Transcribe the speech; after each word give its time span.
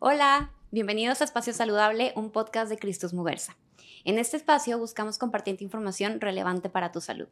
Hola, 0.00 0.52
bienvenidos 0.70 1.20
a 1.20 1.24
Espacio 1.24 1.52
Saludable, 1.52 2.12
un 2.14 2.30
podcast 2.30 2.70
de 2.70 2.78
Cristus 2.78 3.12
Muguerza. 3.12 3.56
En 4.04 4.20
este 4.20 4.36
espacio 4.36 4.78
buscamos 4.78 5.18
compartir 5.18 5.60
información 5.60 6.20
relevante 6.20 6.68
para 6.68 6.92
tu 6.92 7.00
salud. 7.00 7.26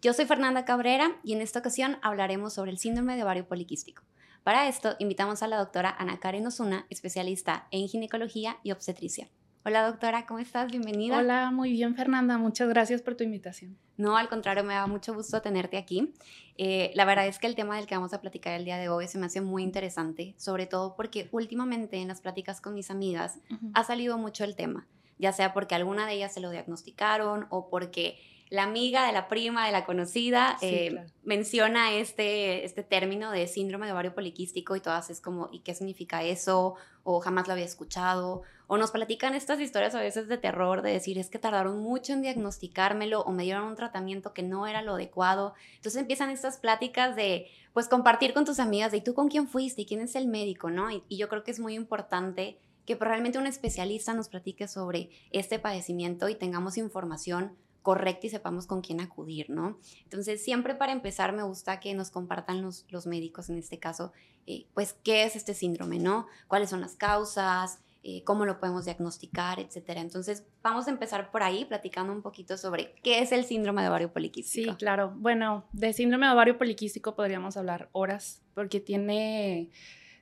Yo 0.00 0.12
soy 0.12 0.24
Fernanda 0.24 0.64
Cabrera 0.64 1.16
y 1.24 1.32
en 1.32 1.40
esta 1.40 1.58
ocasión 1.58 1.98
hablaremos 2.02 2.52
sobre 2.52 2.70
el 2.70 2.78
síndrome 2.78 3.16
de 3.16 3.24
ovario 3.24 3.48
poliquístico. 3.48 4.04
Para 4.44 4.68
esto, 4.68 4.94
invitamos 5.00 5.42
a 5.42 5.48
la 5.48 5.58
doctora 5.58 5.92
Ana 5.98 6.20
Karen 6.20 6.46
Osuna, 6.46 6.86
especialista 6.88 7.66
en 7.72 7.88
ginecología 7.88 8.58
y 8.62 8.70
obstetricia. 8.70 9.28
Hola 9.66 9.86
doctora, 9.86 10.26
¿cómo 10.26 10.40
estás? 10.40 10.70
Bienvenida. 10.70 11.16
Hola, 11.16 11.50
muy 11.50 11.72
bien 11.72 11.94
Fernanda, 11.94 12.36
muchas 12.36 12.68
gracias 12.68 13.00
por 13.00 13.14
tu 13.14 13.24
invitación. 13.24 13.78
No, 13.96 14.18
al 14.18 14.28
contrario, 14.28 14.62
me 14.62 14.74
da 14.74 14.86
mucho 14.86 15.14
gusto 15.14 15.40
tenerte 15.40 15.78
aquí. 15.78 16.12
Eh, 16.58 16.92
la 16.94 17.06
verdad 17.06 17.26
es 17.26 17.38
que 17.38 17.46
el 17.46 17.54
tema 17.54 17.76
del 17.76 17.86
que 17.86 17.94
vamos 17.94 18.12
a 18.12 18.20
platicar 18.20 18.52
el 18.52 18.66
día 18.66 18.76
de 18.76 18.90
hoy 18.90 19.08
se 19.08 19.16
me 19.16 19.24
hace 19.24 19.40
muy 19.40 19.62
interesante, 19.62 20.34
sobre 20.36 20.66
todo 20.66 20.94
porque 20.96 21.30
últimamente 21.32 21.96
en 21.96 22.08
las 22.08 22.20
pláticas 22.20 22.60
con 22.60 22.74
mis 22.74 22.90
amigas 22.90 23.38
ha 23.72 23.84
salido 23.84 24.18
mucho 24.18 24.44
el 24.44 24.54
tema, 24.54 24.86
ya 25.18 25.32
sea 25.32 25.54
porque 25.54 25.74
alguna 25.74 26.06
de 26.06 26.12
ellas 26.12 26.34
se 26.34 26.40
lo 26.40 26.50
diagnosticaron 26.50 27.46
o 27.48 27.70
porque 27.70 28.18
la 28.54 28.62
amiga 28.62 29.04
de 29.04 29.12
la 29.12 29.26
prima, 29.26 29.66
de 29.66 29.72
la 29.72 29.84
conocida, 29.84 30.56
eh, 30.60 31.04
menciona 31.24 31.92
este, 31.92 32.64
este 32.64 32.84
término 32.84 33.32
de 33.32 33.48
síndrome 33.48 33.86
de 33.86 33.92
ovario 33.92 34.14
poliquístico 34.14 34.76
y 34.76 34.80
todas 34.80 35.10
es 35.10 35.20
como, 35.20 35.48
¿y 35.50 35.58
qué 35.60 35.74
significa 35.74 36.22
eso? 36.22 36.76
O 37.02 37.18
jamás 37.18 37.48
lo 37.48 37.54
había 37.54 37.64
escuchado. 37.64 38.42
O 38.68 38.78
nos 38.78 38.92
platican 38.92 39.34
estas 39.34 39.58
historias 39.58 39.96
a 39.96 40.00
veces 40.00 40.28
de 40.28 40.38
terror, 40.38 40.82
de 40.82 40.92
decir, 40.92 41.18
es 41.18 41.30
que 41.30 41.40
tardaron 41.40 41.80
mucho 41.80 42.12
en 42.12 42.22
diagnosticármelo 42.22 43.22
o 43.22 43.32
me 43.32 43.42
dieron 43.42 43.64
un 43.64 43.74
tratamiento 43.74 44.32
que 44.32 44.44
no 44.44 44.68
era 44.68 44.82
lo 44.82 44.94
adecuado. 44.94 45.54
Entonces 45.74 46.00
empiezan 46.00 46.30
estas 46.30 46.58
pláticas 46.58 47.16
de, 47.16 47.48
pues, 47.72 47.88
compartir 47.88 48.34
con 48.34 48.44
tus 48.44 48.60
amigas 48.60 48.92
de, 48.92 48.98
¿y 48.98 49.00
tú 49.00 49.14
con 49.14 49.28
quién 49.28 49.48
fuiste? 49.48 49.82
¿Y 49.82 49.86
quién 49.86 50.00
es 50.00 50.14
el 50.14 50.28
médico? 50.28 50.70
¿no? 50.70 50.92
Y, 50.92 51.02
y 51.08 51.16
yo 51.16 51.28
creo 51.28 51.42
que 51.42 51.50
es 51.50 51.58
muy 51.58 51.74
importante 51.74 52.56
que 52.86 52.94
realmente 52.94 53.38
un 53.38 53.48
especialista 53.48 54.14
nos 54.14 54.28
platique 54.28 54.68
sobre 54.68 55.10
este 55.32 55.58
padecimiento 55.58 56.28
y 56.28 56.36
tengamos 56.36 56.76
información 56.76 57.56
correcta 57.84 58.26
y 58.26 58.30
sepamos 58.30 58.66
con 58.66 58.80
quién 58.80 59.02
acudir, 59.02 59.50
¿no? 59.50 59.78
Entonces, 60.04 60.42
siempre 60.42 60.74
para 60.74 60.90
empezar 60.90 61.34
me 61.34 61.42
gusta 61.42 61.80
que 61.80 61.94
nos 61.94 62.10
compartan 62.10 62.62
los, 62.62 63.06
médicos, 63.06 63.50
en 63.50 63.58
este 63.58 63.78
caso, 63.78 64.12
eh, 64.46 64.66
pues, 64.72 64.94
¿qué 65.04 65.24
es 65.24 65.36
este 65.36 65.52
síndrome, 65.52 65.98
¿no? 65.98 66.26
¿Cuáles 66.48 66.70
son 66.70 66.80
las 66.80 66.96
causas? 66.96 67.80
Eh, 68.02 68.24
cómo 68.24 68.46
lo 68.46 68.58
podemos 68.58 68.86
diagnosticar, 68.86 69.60
etcétera. 69.60 70.00
Entonces, 70.00 70.46
vamos 70.62 70.88
a 70.88 70.92
empezar 70.92 71.30
por 71.30 71.42
ahí 71.42 71.66
platicando 71.66 72.10
un 72.14 72.22
poquito 72.22 72.56
sobre 72.56 72.94
qué 73.02 73.18
es 73.18 73.32
el 73.32 73.44
síndrome 73.44 73.82
de 73.82 73.88
ovario 73.88 74.12
poliquístico. 74.12 74.72
Sí, 74.72 74.76
claro. 74.78 75.12
Bueno, 75.16 75.66
de 75.72 75.92
síndrome 75.92 76.26
de 76.26 76.32
ovario 76.32 76.56
poliquístico 76.56 77.14
podríamos 77.14 77.58
hablar 77.58 77.90
horas, 77.92 78.40
porque 78.54 78.80
tiene, 78.80 79.68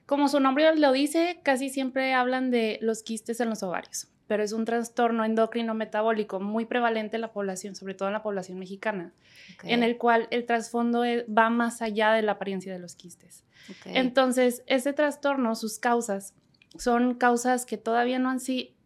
como 0.05 0.27
su 0.27 0.41
nombre 0.41 0.75
lo 0.75 0.91
dice, 0.91 1.39
casi 1.43 1.69
siempre 1.69 2.13
hablan 2.13 2.51
de 2.51 2.77
los 2.81 3.03
quistes 3.03 3.39
en 3.39 3.49
los 3.49 3.63
ovarios 3.63 4.12
pero 4.33 4.41
es 4.41 4.51
un 4.51 4.65
trastorno 4.65 5.23
endocrino 5.25 5.75
metabólico 5.75 6.39
muy 6.39 6.65
prevalente 6.65 7.17
en 7.17 7.21
la 7.21 7.31
población, 7.31 7.75
sobre 7.75 7.93
todo 7.93 8.09
en 8.09 8.13
la 8.13 8.23
población 8.23 8.57
mexicana, 8.57 9.13
en 9.61 9.83
el 9.83 9.99
cual 9.99 10.27
el 10.31 10.47
trasfondo 10.47 11.05
e, 11.05 11.23
va 11.25 11.51
más 11.51 11.83
allá 11.83 12.13
de 12.13 12.23
la 12.23 12.31
apariencia 12.31 12.73
de 12.73 12.79
los 12.79 12.95
quistes. 12.95 13.43
Entonces, 13.85 14.63
este 14.65 14.91
trastorno, 14.91 15.53
sus 15.53 15.77
causas, 15.77 16.33
son 16.79 17.13
causas 17.13 17.67
que 17.67 17.77
todavía 17.77 18.17
no 18.17 18.31
han, 18.31 18.39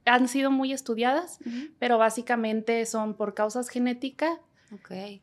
han 0.03 0.27
sido 0.27 0.51
muy 0.51 0.73
estudiadas, 0.73 1.39
pero 1.79 1.97
básicamente 1.97 2.85
son 2.85 3.13
por 3.13 3.33
causas 3.33 3.69
genéticas, 3.69 4.37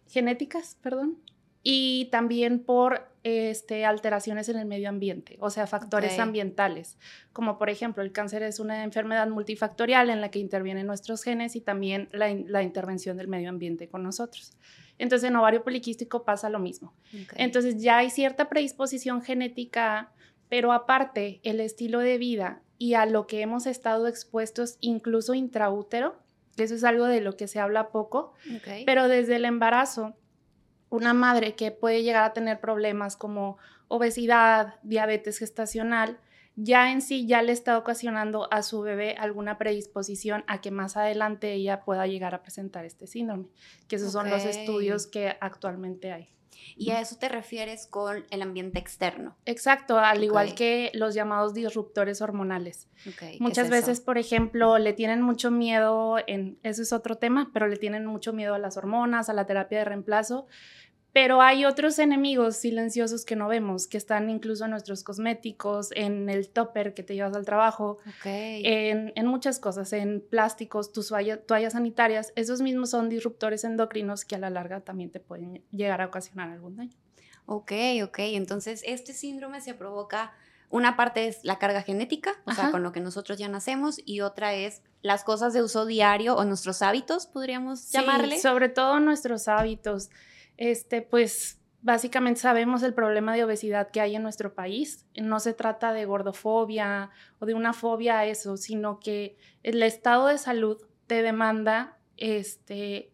genéticas, 0.09 0.79
perdón, 0.81 1.19
y 1.63 2.07
también 2.07 2.65
por 2.65 3.14
este, 3.25 3.87
alteraciones 3.87 4.51
en 4.51 4.59
el 4.59 4.67
medio 4.67 4.91
ambiente, 4.91 5.39
o 5.41 5.49
sea, 5.49 5.67
factores 5.67 6.19
ambientales, 6.19 6.99
como 7.33 7.57
por 7.57 7.71
ejemplo 7.71 8.03
el 8.03 8.13
cáncer 8.13 8.43
es 8.43 8.61
una 8.61 8.85
enfermedad 8.85 9.27
multifactorial 9.29 10.11
en 10.11 10.21
la 10.21 10.31
que 10.31 10.39
intervienen 10.39 10.87
nuestros 10.87 11.23
genes 11.23 11.57
y 11.57 11.63
también 11.63 12.11
la, 12.13 12.63
intervención 12.63 13.17
del 13.17 13.29
medio 13.29 13.49
ambiente 13.49 13.89
con 13.89 14.03
nosotros. 14.03 14.53
Entonces 14.99 15.31
en 15.31 15.37
ovario 15.37 15.65
poliquístico 15.65 16.23
pasa 16.23 16.51
lo 16.51 16.59
mismo. 16.59 16.93
Entonces 17.37 17.83
ya 17.83 17.97
hay 17.97 18.11
cierta 18.11 18.51
predisposición 18.51 19.23
genética, 19.23 20.13
pero 20.51 20.73
aparte 20.73 21.41
el 21.45 21.61
estilo 21.61 22.01
de 22.01 22.19
vida 22.19 22.61
y 22.77 22.93
a 22.93 23.07
lo 23.07 23.27
que 23.27 23.41
hemos 23.41 23.67
estado 23.67 24.07
expuestos 24.07 24.77
incluso 24.81 25.33
intraútero, 25.33 26.15
eso 26.59 26.75
es 26.75 26.85
algo 26.85 27.07
de 27.07 27.23
lo 27.23 27.39
que 27.39 27.49
se 27.49 27.59
habla 27.59 27.89
poco, 27.89 28.35
pero 28.85 29.09
desde 29.09 29.37
el 29.37 29.47
embarazo 29.47 30.15
una 30.91 31.15
madre 31.15 31.55
que 31.55 31.71
puede 31.71 32.03
llegar 32.03 32.25
a 32.25 32.33
tener 32.33 32.61
problemas 32.61 33.17
como 33.17 33.59
obesidad, 33.89 34.77
diabetes 34.83 35.39
gestacional, 35.39 36.19
ya 36.57 36.93
en 36.93 37.03
sí 37.03 37.27
ya 37.27 37.43
le 37.43 37.53
está 37.53 37.77
ocasionando 37.77 38.53
a 38.53 38.63
su 38.63 38.81
bebé 38.81 39.17
alguna 39.19 39.59
predisposición 39.59 40.45
a 40.47 40.61
que 40.61 40.71
más 40.71 40.97
adelante 40.97 41.53
ella 41.53 41.85
pueda 41.85 42.07
llegar 42.07 42.35
a 42.35 42.43
presentar 42.43 42.85
este 42.85 43.07
síndrome, 43.07 43.49
que 43.89 43.97
esos 43.97 44.13
son 44.13 44.31
los 44.31 44.45
estudios 44.45 45.07
que 45.07 45.37
actualmente 45.41 46.13
hay. 46.13 46.29
Y 46.77 46.91
a 46.91 47.01
eso 47.01 47.17
te 47.17 47.29
refieres 47.29 47.87
con 47.87 48.25
el 48.31 48.43
ambiente 48.43 48.79
externo. 48.79 49.37
Exacto, 49.47 49.99
al 49.99 50.23
igual 50.25 50.55
que 50.55 50.91
los 50.95 51.15
llamados 51.15 51.55
disruptores 51.55 52.21
hormonales. 52.21 52.89
Muchas 53.41 53.71
veces, 53.71 54.01
por 54.01 54.19
ejemplo, 54.19 54.79
le 54.79 54.93
tienen 54.93 55.23
mucho 55.23 55.51
miedo, 55.51 56.17
en, 56.27 56.59
eso 56.63 56.83
es 56.83 56.93
otro 56.93 57.17
tema, 57.17 57.51
pero 57.53 57.69
le 57.69 57.77
tienen 57.77 58.07
mucho 58.07 58.33
miedo 58.33 58.55
a 58.55 58.59
las 58.59 58.77
hormonas, 58.77 59.29
a 59.29 59.33
la 59.33 59.47
terapia 59.47 59.79
de 59.79 59.85
reemplazo, 59.85 60.47
pero 61.15 61.41
hay 61.41 61.65
otros 61.65 62.01
enemigos 62.01 62.57
silenciosos 62.57 63.25
que 63.25 63.37
no 63.37 63.47
vemos, 63.47 63.87
que 63.87 63.97
están 63.97 64.29
incluso 64.31 64.65
en 64.65 64.73
nuestros 64.73 65.05
cosméticos, 65.05 65.91
en 65.93 66.29
el 66.29 66.49
topper 66.49 66.93
que 66.93 67.05
te 67.05 67.15
llevas 67.15 67.37
al 67.37 67.45
trabajo, 67.45 67.99
en, 68.25 69.13
muchas 69.25 69.61
cosas, 69.61 69.93
en 69.93 70.21
plásticos, 70.29 70.93
tus 70.93 71.13
toallas 71.47 71.73
sanitarias. 71.75 72.33
Esos 72.35 72.63
mismos 72.63 72.91
son 72.91 73.09
disruptores 73.09 73.63
endocrinos 73.63 74.25
que 74.25 74.35
a 74.35 74.39
la 74.39 74.51
larga 74.51 74.81
también 74.81 75.13
te 75.13 75.21
pueden 75.21 75.63
llegar 75.71 76.03
a 76.03 76.07
ocasionar 76.07 76.51
algún 76.51 76.75
daño. 76.75 76.97
Ok, 77.47 77.71
ok. 78.03 78.19
Entonces, 78.19 78.83
este 78.85 79.13
síndrome 79.13 79.61
se 79.61 79.75
provoca, 79.75 80.33
una 80.69 80.97
parte 80.97 81.29
es 81.29 81.45
la 81.45 81.61
carga 81.61 81.83
genética, 81.83 82.33
o 82.45 82.51
sea, 82.51 82.73
con 82.73 82.83
lo 82.83 82.91
que 82.91 82.99
nosotros 82.99 83.39
ya 83.39 83.47
nacemos, 83.47 84.01
y 84.05 84.23
otra 84.23 84.55
es 84.55 84.83
las 85.01 85.23
cosas 85.23 85.53
de 85.53 85.63
uso 85.63 85.87
diario 85.87 86.35
o 86.35 86.45
nuestros 86.45 86.83
hábitos, 86.83 87.29
podríamos 87.29 87.79
sí, 87.79 87.93
llamarle. 87.93 88.41
Sobre 88.41 88.69
todo 88.69 88.99
nuestros 88.99 89.47
hábitos 89.47 90.11
este, 90.57 91.03
pues 91.03 91.61
básicamente 91.83 92.41
sabemos 92.41 92.83
el 92.83 92.95
problema 92.95 93.35
de 93.35 93.45
obesidad 93.45 93.91
que 93.91 94.01
hay 94.01 94.17
en 94.17 94.23
nuestro 94.23 94.55
país. 94.55 95.07
No 95.21 95.39
se 95.39 95.53
trata 95.53 95.93
de 95.93 96.07
gordofobia 96.07 97.11
o 97.39 97.47
de 97.47 97.55
una 97.55 97.73
fobia 97.73 98.21
a 98.21 98.27
eso, 98.27 98.57
sino 98.57 98.99
que 99.01 99.37
el 99.63 99.83
estado 99.83 100.29
de 100.29 100.39
salud 100.39 100.79
te 101.07 101.23
demanda 101.23 101.99
este, 102.17 103.13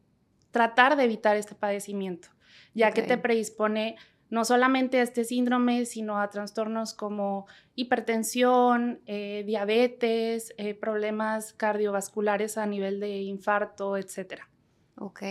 tratar 0.51 0.97
de 0.97 1.05
evitar 1.05 1.37
este 1.37 1.55
padecimiento, 1.55 2.29
ya 2.75 2.93
que 2.93 3.03
te 3.03 3.19
predispone 3.19 3.97
no 4.29 4.45
solamente 4.45 5.01
a 5.01 5.03
este 5.03 5.25
síndrome, 5.25 5.85
sino 5.85 6.21
a 6.21 6.31
trastornos 6.31 6.95
como 6.95 7.47
hipertensión, 7.75 9.01
eh, 9.07 9.43
diabetes, 9.45 10.55
eh, 10.57 10.75
problemas 10.75 11.53
cardiovasculares 11.53 12.57
a 12.57 12.67
nivel 12.67 13.01
de 13.01 13.23
infarto, 13.23 13.97
etcétera. 13.97 14.50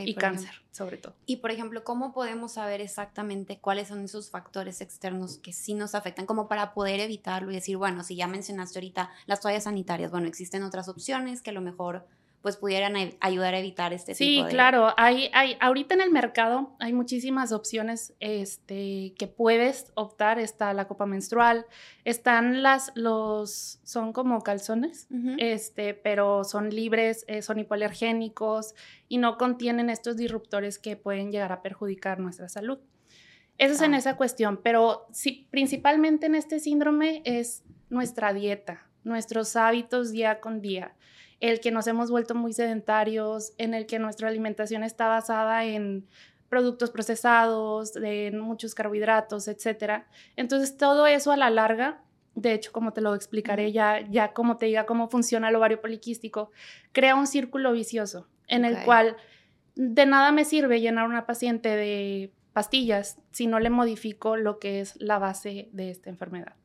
Y 0.05 0.15
cáncer, 0.15 0.63
sobre 0.71 0.97
todo. 0.97 1.13
Y, 1.25 1.37
por 1.37 1.51
ejemplo, 1.51 1.83
¿cómo 1.83 2.11
podemos 2.11 2.53
saber 2.53 2.81
exactamente 2.81 3.59
cuáles 3.59 3.87
son 3.89 4.03
esos 4.03 4.31
factores 4.31 4.81
externos 4.81 5.37
que 5.37 5.53
sí 5.53 5.75
nos 5.75 5.93
afectan, 5.93 6.25
como 6.25 6.47
para 6.47 6.73
poder 6.73 6.99
evitarlo 6.99 7.51
y 7.51 7.55
decir, 7.55 7.77
bueno, 7.77 8.03
si 8.03 8.15
ya 8.15 8.27
mencionaste 8.27 8.79
ahorita 8.79 9.11
las 9.27 9.41
toallas 9.41 9.65
sanitarias, 9.65 10.11
bueno, 10.11 10.27
existen 10.27 10.63
otras 10.63 10.89
opciones 10.89 11.41
que 11.41 11.51
a 11.51 11.53
lo 11.53 11.61
mejor 11.61 12.07
pues 12.41 12.55
pudieran 12.55 12.95
ayudar 13.19 13.53
a 13.53 13.59
evitar 13.59 13.91
este 13.91 14.13
sí, 14.13 14.25
tipo 14.25 14.45
de... 14.45 14.51
Sí, 14.51 14.55
claro, 14.55 14.93
hay, 14.95 15.29
hay, 15.33 15.57
ahorita 15.59 15.95
en 15.95 16.01
el 16.01 16.09
mercado 16.09 16.75
hay 16.79 16.93
muchísimas 16.93 17.51
opciones 17.51 18.13
este, 18.19 19.13
que 19.17 19.27
puedes 19.27 19.91
optar, 19.95 20.39
está 20.39 20.73
la 20.73 20.87
copa 20.87 21.05
menstrual, 21.05 21.65
están 22.05 22.63
las, 22.63 22.91
los, 22.95 23.79
son 23.83 24.13
como 24.13 24.41
calzones, 24.41 25.07
este, 25.37 25.93
pero 25.93 26.45
son 26.45 26.69
libres, 26.69 27.25
eh, 27.27 27.41
son 27.41 27.59
hipoalergénicos 27.59 28.73
y 29.09 29.17
no 29.17 29.37
contienen 29.37 29.89
estos 29.89 30.15
disruptores 30.15 30.79
que 30.79 30.95
pueden 30.95 31.31
llegar 31.31 31.51
a 31.51 31.61
perjudicar 31.61 32.19
nuestra 32.19 32.47
salud. 32.47 32.79
Eso 33.57 33.73
es 33.73 33.81
en 33.81 33.93
ah. 33.93 33.97
esa 33.97 34.15
cuestión, 34.15 34.61
pero 34.63 35.07
sí, 35.11 35.47
principalmente 35.51 36.27
en 36.27 36.35
este 36.35 36.59
síndrome 36.59 37.21
es 37.25 37.63
nuestra 37.89 38.33
dieta, 38.33 38.87
nuestros 39.03 39.57
hábitos 39.57 40.11
día 40.11 40.39
con 40.39 40.61
día 40.61 40.95
el 41.39 41.59
que 41.59 41.71
nos 41.71 41.87
hemos 41.87 42.11
vuelto 42.11 42.35
muy 42.35 42.53
sedentarios, 42.53 43.53
en 43.57 43.73
el 43.73 43.85
que 43.85 43.99
nuestra 43.99 44.27
alimentación 44.27 44.83
está 44.83 45.07
basada 45.07 45.65
en 45.65 46.05
productos 46.49 46.89
procesados, 46.89 47.95
en 47.95 48.39
muchos 48.39 48.75
carbohidratos, 48.75 49.47
etc. 49.47 50.03
Entonces, 50.35 50.77
todo 50.77 51.07
eso 51.07 51.31
a 51.31 51.37
la 51.37 51.49
larga, 51.49 52.01
de 52.35 52.53
hecho, 52.53 52.71
como 52.71 52.91
te 52.91 53.01
lo 53.01 53.13
explicaré 53.15 53.71
ya, 53.71 54.01
ya 54.09 54.33
como 54.33 54.57
te 54.57 54.65
diga 54.65 54.85
cómo 54.85 55.09
funciona 55.09 55.49
el 55.49 55.55
ovario 55.55 55.79
poliquístico, 55.79 56.51
crea 56.91 57.15
un 57.15 57.27
círculo 57.27 57.71
vicioso 57.71 58.27
en 58.47 58.65
el 58.65 58.83
cual 58.83 59.15
de 59.75 60.05
nada 60.05 60.31
me 60.31 60.43
sirve 60.43 60.81
llenar 60.81 61.07
una 61.07 61.25
paciente 61.25 61.69
de 61.69 62.33
pastillas 62.51 63.21
si 63.31 63.47
no 63.47 63.59
le 63.59 63.69
modifico 63.69 64.35
lo 64.35 64.59
que 64.59 64.81
es 64.81 64.99
la 64.99 65.19
base 65.19 65.69
de 65.71 65.91
esta 65.91 66.09
enfermedad. 66.09 66.55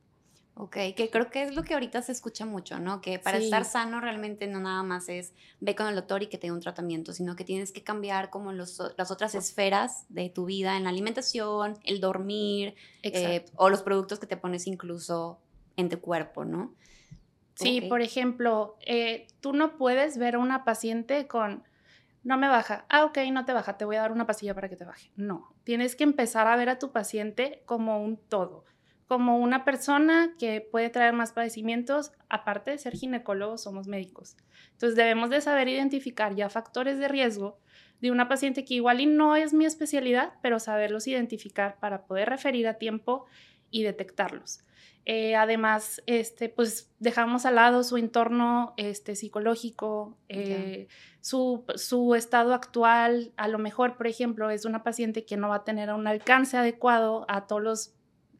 Ok, 0.57 0.77
que 0.97 1.11
creo 1.11 1.31
que 1.31 1.43
es 1.43 1.57
lo 1.57 1.65
que 1.65 1.75
ahorita 1.75 2.01
se 2.03 2.13
escucha 2.13 2.47
mucho, 2.47 2.79
¿no? 2.79 3.01
Que 3.01 3.19
para 3.19 3.39
estar 3.39 3.65
sano 3.65 4.01
realmente 4.01 4.47
no 4.47 4.61
nada 4.61 4.85
más 4.85 5.09
es 5.09 5.33
ve 5.59 5.75
con 5.75 5.89
el 5.89 5.97
doctor 5.97 6.23
y 6.23 6.29
que 6.29 6.39
te 6.39 6.47
dé 6.47 6.53
un 6.53 6.61
tratamiento, 6.61 7.13
sino 7.13 7.35
que 7.35 7.43
tienes 7.43 7.73
que 7.73 7.83
cambiar 7.83 8.31
como 8.31 8.53
los, 8.53 8.81
las 8.97 9.11
otras 9.11 9.35
esferas 9.35 10.07
de 10.11 10.31
tu 10.31 10.45
vida 10.45 10.77
en 10.77 10.85
la 10.85 10.91
alimentación, 10.91 11.77
el 11.83 12.01
dormir 12.01 12.77
eh, 13.03 13.45
o 13.57 13.69
los 13.69 13.83
productos 13.83 14.21
que 14.21 14.29
te 14.29 14.37
pones 14.37 14.69
incluso 14.69 15.41
en 15.77 15.89
tu 15.89 16.01
cuerpo, 16.01 16.45
¿no? 16.45 16.73
Sí, 17.57 17.81
por 17.81 18.01
ejemplo, 18.01 18.77
eh, 18.87 19.27
tú 19.41 19.55
no 19.55 19.77
puedes 19.77 20.19
ver 20.19 20.37
a 20.37 20.39
una 20.39 20.65
paciente 20.65 21.27
con 21.27 21.65
no 22.23 22.39
me 22.39 22.49
baja. 22.49 22.87
Ah, 22.89 23.05
ok, 23.05 23.19
no 23.33 23.45
te 23.45 23.53
baja, 23.53 23.77
te 23.77 23.85
voy 23.85 23.97
a 23.97 24.03
dar 24.03 24.13
una 24.13 24.27
pastilla 24.27 24.55
para 24.55 24.69
que 24.69 24.77
te 24.77 24.85
baje. 24.85 25.11
No, 25.17 25.53
tienes 25.65 25.97
que 25.97 26.05
empezar 26.05 26.47
a 26.47 26.55
ver 26.55 26.69
a 26.69 26.79
tu 26.79 26.93
paciente 26.93 27.63
como 27.67 28.03
un 28.03 28.17
todo 28.17 28.65
como 29.07 29.39
una 29.39 29.65
persona 29.65 30.35
que 30.39 30.61
puede 30.61 30.91
traer 30.91 31.13
más 31.13 31.33
padecimientos, 31.33 32.13
aparte 32.29 32.71
de 32.71 32.79
ser 32.79 32.95
ginecólogos, 32.95 33.63
somos 33.63 33.87
médicos. 33.87 34.37
Entonces 34.73 34.97
debemos 34.97 35.31
de 35.31 35.41
saber 35.41 35.69
identificar 35.69 36.35
ya 36.35 36.49
factores 36.49 36.99
de 36.99 37.09
riesgo 37.09 37.59
de 38.01 38.11
una 38.11 38.29
paciente 38.29 38.65
que 38.65 38.75
igual 38.75 39.01
y 39.01 39.07
no 39.07 39.37
es 39.37 39.53
mi 39.53 39.65
especialidad, 39.65 40.35
pero 40.43 40.59
saberlos 40.59 41.07
identificar 41.07 41.79
para 41.81 42.07
poder 42.07 42.29
referir 42.29 42.67
a 42.69 42.75
tiempo 42.75 43.27
y 43.71 43.83
detectarlos. 43.83 44.65
Eh, 45.07 45.37
además, 45.37 46.03
este, 46.07 46.49
pues 46.49 46.91
dejamos 46.99 47.45
al 47.45 47.57
lado 47.57 47.83
su 47.83 47.99
entorno 47.99 48.73
este, 48.79 49.17
psicológico, 49.17 50.17
eh, 50.29 50.89
su, 51.21 51.65
su, 51.77 52.15
estado 52.15 52.55
actual. 52.55 53.33
A 53.37 53.49
lo 53.49 53.59
mejor, 53.59 53.97
por 53.97 54.07
ejemplo, 54.07 54.49
es 54.49 54.65
una 54.65 54.83
paciente 54.83 55.27
que 55.27 55.37
no 55.37 55.51
va 55.51 55.57
a 55.57 55.65
tener 55.65 55.93
un 55.93 56.07
alcance 56.07 56.57
adecuado 56.57 57.27
a 57.29 57.47
todos 57.47 57.63
los 57.63 57.95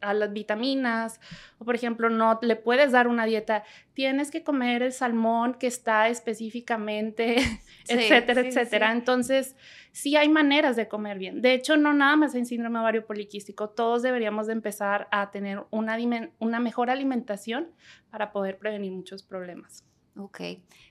a 0.09 0.13
las 0.13 0.33
vitaminas, 0.33 1.19
o 1.59 1.65
por 1.65 1.75
ejemplo, 1.75 2.09
no 2.09 2.39
le 2.41 2.55
puedes 2.55 2.91
dar 2.91 3.07
una 3.07 3.25
dieta, 3.25 3.63
tienes 3.93 4.31
que 4.31 4.43
comer 4.43 4.83
el 4.83 4.91
salmón 4.91 5.55
que 5.55 5.67
está 5.67 6.09
específicamente, 6.09 7.35
etcétera, 7.87 8.41
etcétera. 8.41 8.91
Entonces, 8.91 9.55
sí 9.91 10.15
hay 10.15 10.29
maneras 10.29 10.75
de 10.75 10.87
comer 10.87 11.17
bien. 11.17 11.41
De 11.41 11.53
hecho, 11.53 11.77
no 11.77 11.93
nada 11.93 12.15
más 12.15 12.35
en 12.35 12.45
síndrome 12.45 12.79
ovario 12.79 13.05
poliquístico, 13.05 13.69
todos 13.69 14.01
deberíamos 14.01 14.47
de 14.47 14.53
empezar 14.53 15.07
a 15.11 15.31
tener 15.31 15.63
una, 15.71 15.97
una 16.39 16.59
mejor 16.59 16.89
alimentación 16.89 17.71
para 18.09 18.31
poder 18.31 18.57
prevenir 18.57 18.91
muchos 18.91 19.23
problemas. 19.23 19.85
Ok, 20.17 20.39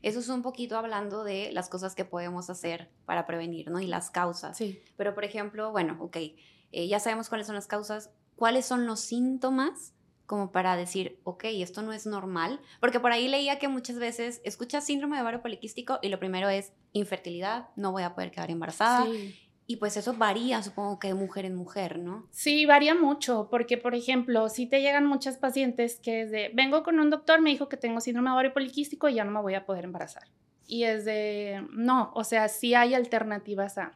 eso 0.02 0.20
es 0.20 0.28
un 0.28 0.42
poquito 0.42 0.76
hablando 0.76 1.24
de 1.24 1.50
las 1.52 1.70
cosas 1.70 1.94
que 1.94 2.04
podemos 2.04 2.50
hacer 2.50 2.90
para 3.06 3.24
prevenir, 3.26 3.70
¿no? 3.70 3.80
Y 3.80 3.86
las 3.86 4.10
causas. 4.10 4.56
Sí. 4.58 4.82
Pero, 4.96 5.14
por 5.14 5.24
ejemplo, 5.24 5.72
bueno, 5.72 5.96
ok, 6.00 6.16
eh, 6.72 6.88
ya 6.88 7.00
sabemos 7.00 7.30
cuáles 7.30 7.46
son 7.46 7.54
las 7.54 7.66
causas, 7.66 8.10
cuáles 8.36 8.66
son 8.66 8.86
los 8.86 9.00
síntomas 9.00 9.94
como 10.26 10.52
para 10.52 10.76
decir, 10.76 11.20
ok, 11.24 11.44
esto 11.44 11.82
no 11.82 11.92
es 11.92 12.06
normal, 12.06 12.60
porque 12.80 13.00
por 13.00 13.12
ahí 13.12 13.28
leía 13.28 13.58
que 13.58 13.68
muchas 13.68 13.98
veces 13.98 14.40
escuchas 14.44 14.84
síndrome 14.84 15.16
de 15.16 15.22
ovario 15.22 15.42
poliquístico 15.42 15.98
y 16.02 16.08
lo 16.08 16.18
primero 16.18 16.48
es 16.48 16.72
infertilidad, 16.92 17.68
no 17.76 17.92
voy 17.92 18.04
a 18.04 18.14
poder 18.14 18.30
quedar 18.30 18.50
embarazada. 18.50 19.06
Y 19.66 19.76
pues 19.76 19.96
eso 19.96 20.12
varía, 20.14 20.62
supongo 20.62 20.98
que 20.98 21.08
de 21.08 21.14
mujer 21.14 21.46
en 21.46 21.54
mujer, 21.54 21.98
¿no? 21.98 22.26
Sí, 22.30 22.66
varía 22.66 22.94
mucho, 22.94 23.48
porque 23.50 23.78
por 23.78 23.94
ejemplo, 23.94 24.50
si 24.50 24.66
te 24.66 24.82
llegan 24.82 25.06
muchas 25.06 25.38
pacientes 25.38 26.00
que 26.00 26.22
es 26.22 26.30
de, 26.30 26.50
vengo 26.54 26.82
con 26.82 27.00
un 27.00 27.08
doctor, 27.08 27.40
me 27.40 27.50
dijo 27.50 27.68
que 27.68 27.78
tengo 27.78 28.00
síndrome 28.00 28.28
de 28.28 28.34
ovario 28.34 28.54
poliquístico 28.54 29.08
y 29.08 29.14
ya 29.14 29.24
no 29.24 29.30
me 29.30 29.40
voy 29.40 29.54
a 29.54 29.64
poder 29.64 29.84
embarazar. 29.84 30.24
Y 30.66 30.84
es 30.84 31.04
de, 31.04 31.66
no, 31.72 32.12
o 32.14 32.24
sea, 32.24 32.48
sí 32.48 32.74
hay 32.74 32.94
alternativas 32.94 33.78
a. 33.78 33.92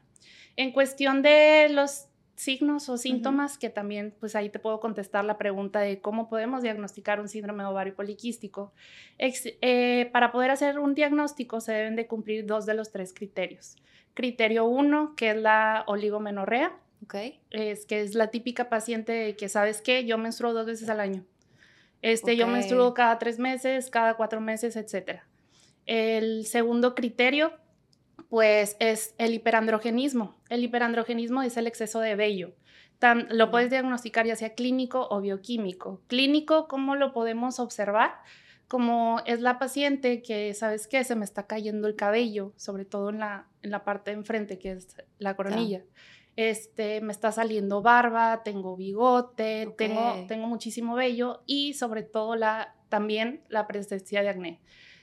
En 0.57 0.73
cuestión 0.73 1.23
de 1.23 1.69
los 1.71 2.08
signos 2.39 2.89
o 2.89 2.97
síntomas 2.97 3.59
que 3.59 3.69
también, 3.69 4.15
pues 4.21 4.37
ahí 4.37 4.49
te 4.49 4.61
puedo 4.61 4.79
contestar 4.79 5.25
la 5.25 5.39
pregunta 5.39 5.81
de 5.81 6.01
cómo 6.01 6.29
podemos 6.29 6.63
diagnosticar 6.63 7.21
un 7.21 7.29
síndrome 7.29 7.65
de 7.65 7.69
ovario 7.69 7.97
poliquístico. 7.97 8.73
Eh, 9.19 10.09
para 10.13 10.31
poder 10.31 10.53
hacer 10.53 10.79
un 10.79 10.95
diagnóstico 10.95 11.61
se 11.61 11.73
deben 11.73 11.97
de 11.97 12.07
cumplir 12.07 12.47
dos 12.47 12.65
de 12.65 12.75
los 12.75 12.93
tres 12.93 13.13
criterios. 13.13 13.77
Criterio 14.15 14.67
uno, 14.67 15.15
que 15.17 15.31
es 15.31 15.37
la 15.37 15.83
oligomenorrea, 15.89 16.79
okay. 17.03 17.41
es 17.51 17.87
que 17.87 18.03
es 18.03 18.15
la 18.15 18.29
típica 18.29 18.69
paciente 18.69 19.35
que, 19.35 19.49
¿sabes 19.49 19.83
qué? 19.83 20.05
Yo 20.05 20.17
menstruo 20.17 20.53
dos 20.53 20.67
veces 20.67 20.89
al 20.89 21.01
año. 21.01 21.25
Este, 22.03 22.37
Yo 22.37 22.47
menstruo 22.47 22.95
cada 22.95 23.19
tres 23.19 23.41
meses, 23.41 23.91
cada 23.91 24.15
cuatro 24.15 24.41
meses, 24.41 24.77
etc. 24.77 25.23
El 25.87 26.47
segundo 26.47 26.95
criterio 26.95 27.53
pues 28.29 28.77
es 28.79 29.15
el 29.19 29.35
hiperandrogenismo. 29.35 30.37
El 30.49 30.63
hiperandrogenismo 30.63 31.43
es 31.43 31.57
el 31.57 31.67
exceso 31.67 32.01
de 32.01 32.15
vello. 32.15 32.55
lo 33.31 33.51
puedes 33.51 33.71
diagnosticar 33.71 34.27
ya 34.27 34.37
sea 34.37 34.55
clínico 34.55 35.09
o 35.11 35.21
bioquímico. 35.21 36.03
Clínico, 36.09 36.69
¿cómo 36.69 36.95
lo 36.95 37.13
podemos 37.13 37.59
observar? 37.59 38.17
Como 38.67 39.21
es 39.25 39.41
la 39.41 39.59
paciente 39.59 40.21
que, 40.23 40.53
¿sabes 40.53 40.87
qué? 40.89 41.03
Se 41.05 41.17
me 41.17 41.25
está 41.25 41.47
cayendo 41.47 41.89
el 41.89 41.97
cabello, 41.97 42.53
sobre 42.57 42.85
todo 42.85 43.09
en 43.09 43.21
la, 43.21 43.47
en 43.63 43.71
la 43.71 43.85
parte 43.85 44.11
de 44.11 44.19
enfrente, 44.19 44.59
que 44.59 44.73
es 44.73 44.97
la 45.19 45.35
coronilla. 45.35 45.85
Este, 46.37 47.01
me 47.01 47.13
está 47.13 47.33
saliendo 47.33 47.81
barba, 47.83 48.43
tengo 48.45 48.77
bigote, 48.77 49.75
tengo, 49.79 50.27
tengo 50.29 50.47
muchísimo 50.47 50.95
vello 50.95 51.43
y 51.47 51.73
sobre 51.75 52.03
todo 52.03 52.37
la, 52.37 52.77
también 52.91 53.43
la 53.49 53.67
presencia 53.67 54.23
de 54.23 54.29
acné 54.29 54.61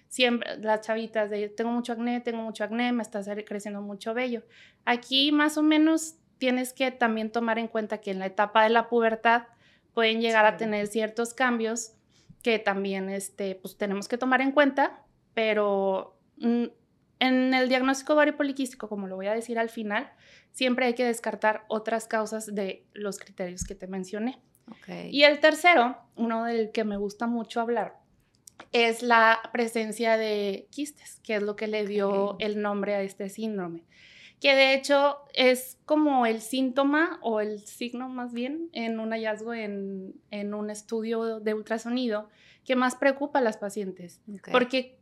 siempre 0.08 0.58
las 0.58 0.82
chavitas 0.82 1.30
de 1.30 1.50
tengo 1.50 1.72
mucho 1.72 1.94
acné, 1.94 2.22
tengo 2.22 2.42
mucho 2.42 2.64
acné, 2.64 2.92
me 2.92 3.04
está 3.04 3.22
creciendo 3.44 3.82
mucho 3.82 4.14
vello. 4.14 4.44
Aquí 4.86 5.32
más 5.32 5.58
o 5.58 5.64
menos 5.64 6.16
tienes 6.38 6.74
que 6.74 6.92
también 6.92 7.32
tomar 7.32 7.60
en 7.60 7.68
cuenta 7.68 8.00
que 8.00 8.12
en 8.12 8.20
la 8.20 8.28
etapa 8.28 8.64
de 8.64 8.70
la 8.70 8.88
pubertad 8.88 9.44
pueden 9.94 10.22
llegar 10.22 10.46
a 10.46 10.58
tener 10.58 10.88
ciertos 10.88 11.34
cambios 11.34 11.94
que 12.44 12.60
también 12.60 13.10
este, 13.10 13.56
pues, 13.56 13.78
tenemos 13.78 14.08
que 14.08 14.18
tomar 14.18 14.42
en 14.42 14.52
cuenta, 14.52 15.04
pero 15.34 16.20
mm, 16.38 16.66
en 17.20 17.54
el 17.54 17.70
diagnóstico 17.70 18.14
ovario 18.14 18.38
poliquístico, 18.38 18.88
como 18.88 19.08
lo 19.08 19.16
voy 19.16 19.28
a 19.28 19.34
decir 19.34 19.58
al 19.58 19.70
final, 19.70 20.12
siempre 20.52 20.86
hay 20.86 20.94
que 20.94 21.06
descartar 21.06 21.66
otras 21.68 22.08
causas 22.08 22.54
de 22.54 22.86
los 22.94 23.18
criterios 23.18 23.64
que 23.64 23.74
te 23.76 23.88
mencioné. 23.88 24.40
Y 25.12 25.24
el 25.24 25.40
tercero, 25.40 25.98
uno 26.16 26.46
del 26.46 26.72
que 26.72 26.84
me 26.84 26.98
gusta 26.98 27.28
mucho 27.28 27.62
hablar, 27.62 28.00
es 28.72 29.04
la 29.04 29.40
presencia 29.54 30.18
de 30.18 30.68
quistes, 30.70 31.20
que 31.24 31.36
es 31.36 31.42
lo 31.42 31.56
que 31.56 31.68
le 31.68 31.86
dio 31.86 32.36
el 32.40 32.62
nombre 32.62 32.96
a 32.96 33.02
este 33.02 33.30
síndrome, 33.30 33.84
que 34.40 34.54
de 34.54 34.74
hecho 34.74 35.20
es 35.34 35.78
como 35.86 36.26
el 36.26 36.42
síntoma 36.42 37.20
o 37.22 37.40
el 37.40 37.66
signo 37.66 38.10
más 38.10 38.34
bien 38.34 38.70
en 38.74 39.00
un 39.00 39.12
hallazgo 39.12 39.54
en, 39.54 40.14
un 40.32 40.70
estudio 40.70 41.40
de 41.40 41.54
ultrasonido 41.54 42.30
que 42.64 42.76
más 42.76 42.96
preocupa 42.96 43.40
a 43.40 43.42
las 43.42 43.58
pacientes, 43.58 44.22
porque 44.52 44.98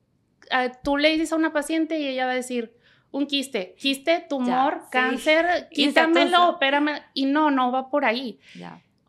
ah, 0.51 0.71
tú 0.83 0.97
le 0.97 1.09
dices 1.09 1.33
a 1.33 1.35
una 1.35 1.53
paciente 1.53 1.99
y 1.99 2.07
ella 2.07 2.25
va 2.25 2.33
a 2.33 2.35
decir, 2.35 2.75
un 3.11 3.27
quiste, 3.27 3.75
quiste, 3.77 4.25
tumor, 4.27 4.83
cáncer, 4.91 5.67
quítamelo, 5.71 6.49
opérame, 6.49 7.03
y 7.13 7.25
no, 7.25 7.51
no 7.51 7.71
va 7.71 7.89
por 7.89 8.05
ahí. 8.05 8.39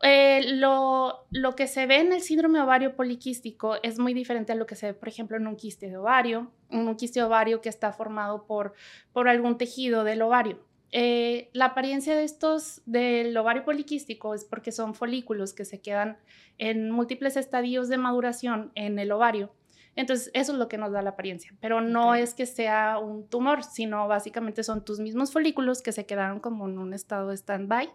Eh, 0.07 0.51
lo, 0.51 1.25
que 1.57 1.65
se 1.65 1.87
ve 1.87 1.99
en 1.99 2.13
el 2.13 2.21
síndrome 2.21 2.61
ovario 2.61 2.95
poliquístico 2.95 3.77
es 3.81 3.97
muy 3.97 4.13
diferente 4.13 4.51
a 4.51 4.55
lo 4.55 4.67
que 4.67 4.75
se 4.75 4.87
ve, 4.87 4.93
por 4.93 5.07
ejemplo, 5.07 5.35
en 5.35 5.47
un 5.47 5.55
quiste 5.55 5.89
de 5.89 5.97
ovario, 5.97 6.51
un 6.69 6.95
quiste 6.95 7.19
de 7.19 7.25
ovario 7.25 7.59
que 7.59 7.69
está 7.69 7.91
formado 7.91 8.45
por, 8.45 8.73
por 9.13 9.27
algún 9.27 9.57
tejido 9.57 10.03
del 10.03 10.21
ovario. 10.21 10.59
Eh, 10.91 11.49
la 11.53 11.65
apariencia 11.65 12.15
de 12.15 12.23
estos 12.23 12.83
del 12.85 13.35
ovario 13.35 13.65
poliquístico 13.65 14.35
es 14.35 14.45
porque 14.45 14.71
son 14.71 14.93
folículos 14.93 15.53
que 15.53 15.65
se 15.65 15.81
quedan 15.81 16.19
en 16.59 16.91
múltiples 16.91 17.35
estadios 17.35 17.89
de 17.89 17.97
maduración 17.97 18.71
en 18.75 18.99
el 18.99 19.11
ovario 19.11 19.51
entonces, 19.95 20.29
eso 20.33 20.51
es 20.51 20.57
lo 20.57 20.67
que 20.67 20.77
nos 20.77 20.91
da 20.91 21.01
la 21.01 21.11
apariencia, 21.11 21.53
pero 21.61 21.79
no 21.81 22.15
es 22.15 22.33
que 22.33 22.45
sea 22.45 22.99
un 22.99 23.27
tumor, 23.27 23.63
sino 23.63 24.07
básicamente 24.07 24.63
son 24.63 24.83
tus 24.83 24.99
mismos 24.99 25.31
folículos 25.31 25.81
que 25.81 25.91
se 25.91 26.05
quedaron 26.05 26.39
como 26.39 26.67
en 26.67 26.77
un 26.77 26.93
estado 26.93 27.29
de 27.29 27.37
stand-by. 27.37 27.89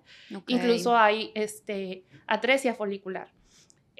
Incluso 0.46 0.96
hay 0.96 1.30
este, 1.34 2.04
atresia 2.26 2.74
folicular. 2.74 3.28